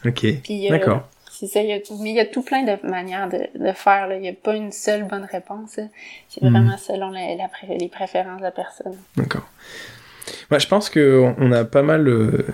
[0.05, 1.07] Ok, euh, d'accord.
[1.38, 3.72] C'est ça, il y a, mais il y a tout plein de manières de, de
[3.74, 4.08] faire.
[4.08, 4.16] Là.
[4.16, 5.80] Il n'y a pas une seule bonne réponse.
[6.30, 6.50] C'est hmm.
[6.50, 7.22] vraiment selon la,
[7.68, 8.98] les préférences de la personne.
[9.18, 9.46] D'accord.
[10.50, 12.48] Moi, je pense qu'on on a pas mal euh,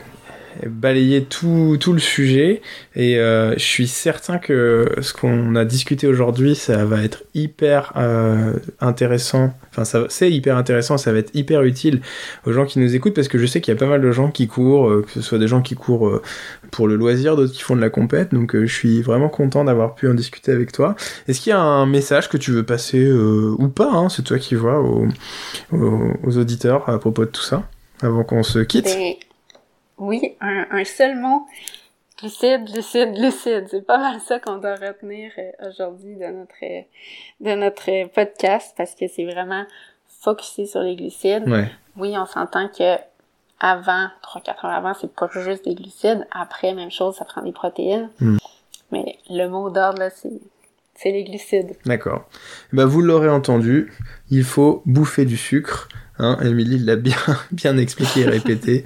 [0.68, 2.62] balayer tout, tout le sujet.
[2.96, 7.94] Et euh, je suis certain que ce qu'on a discuté aujourd'hui ça va être hyper
[7.96, 9.54] euh, intéressant.
[9.70, 12.02] Enfin ça c'est hyper intéressant ça va être hyper utile
[12.46, 14.12] aux gens qui nous écoutent parce que je sais qu'il y a pas mal de
[14.12, 16.22] gens qui courent euh, que ce soit des gens qui courent
[16.72, 18.34] pour le loisir d'autres qui font de la compète.
[18.34, 20.96] Donc je suis vraiment content d'avoir pu en discuter avec toi.
[21.28, 24.38] Est-ce qu'il y a un message que tu veux passer ou pas hein, c'est toi
[24.38, 25.08] qui vois aux,
[25.72, 27.64] aux, auditeurs à propos de tout ça
[28.02, 28.90] avant qu'on se quitte
[30.02, 31.46] oui, un, un seul mot.
[32.24, 33.68] Lucide, lucide, lucide.
[33.70, 36.86] C'est pas mal ça qu'on doit retenir euh, aujourd'hui de notre
[37.40, 39.66] de notre podcast parce que c'est vraiment
[40.20, 41.46] focusé sur les glucides.
[41.98, 42.98] Oui, on s'entend que
[43.60, 46.28] avant, 3-4 heures avant, c'est pas juste des glucides.
[46.32, 48.10] Après, même chose, ça prend des protéines.
[48.20, 48.38] Hmm.
[48.92, 50.32] Mais le mot d'ordre, là, c'est
[50.96, 51.76] c'est les glucides.
[51.86, 52.28] D'accord.
[52.74, 53.92] Bah, vous l'aurez entendu,
[54.30, 55.90] il faut bouffer du sucre.
[56.20, 57.16] Hein, Émilie l'a bien,
[57.52, 58.86] bien expliqué et répété.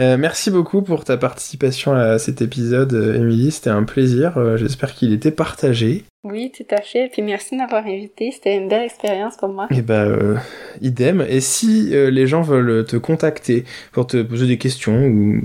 [0.00, 3.50] Euh, merci beaucoup pour ta participation à cet épisode, euh, Émilie.
[3.50, 4.38] C'était un plaisir.
[4.38, 6.04] Euh, j'espère qu'il était partagé.
[6.22, 7.08] Oui, tout à fait.
[7.12, 8.30] Puis merci de m'avoir invité.
[8.30, 9.66] C'était une belle expérience pour moi.
[9.70, 10.40] Et eh ben,
[10.80, 11.24] idem.
[11.28, 15.40] Et si les gens veulent te contacter pour te poser des questions ou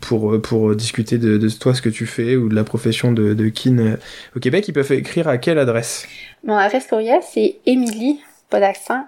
[0.00, 3.34] pour, pour discuter de, de toi, ce que tu fais ou de la profession de,
[3.34, 3.96] de kin
[4.34, 6.06] au Québec, ils peuvent écrire à quelle adresse?
[6.44, 9.04] Mon adresse courriel, c'est Émilie, pas d'accent,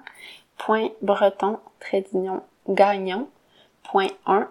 [0.59, 2.05] point breton, trait
[2.69, 3.29] gagnon,
[3.91, 4.47] point 1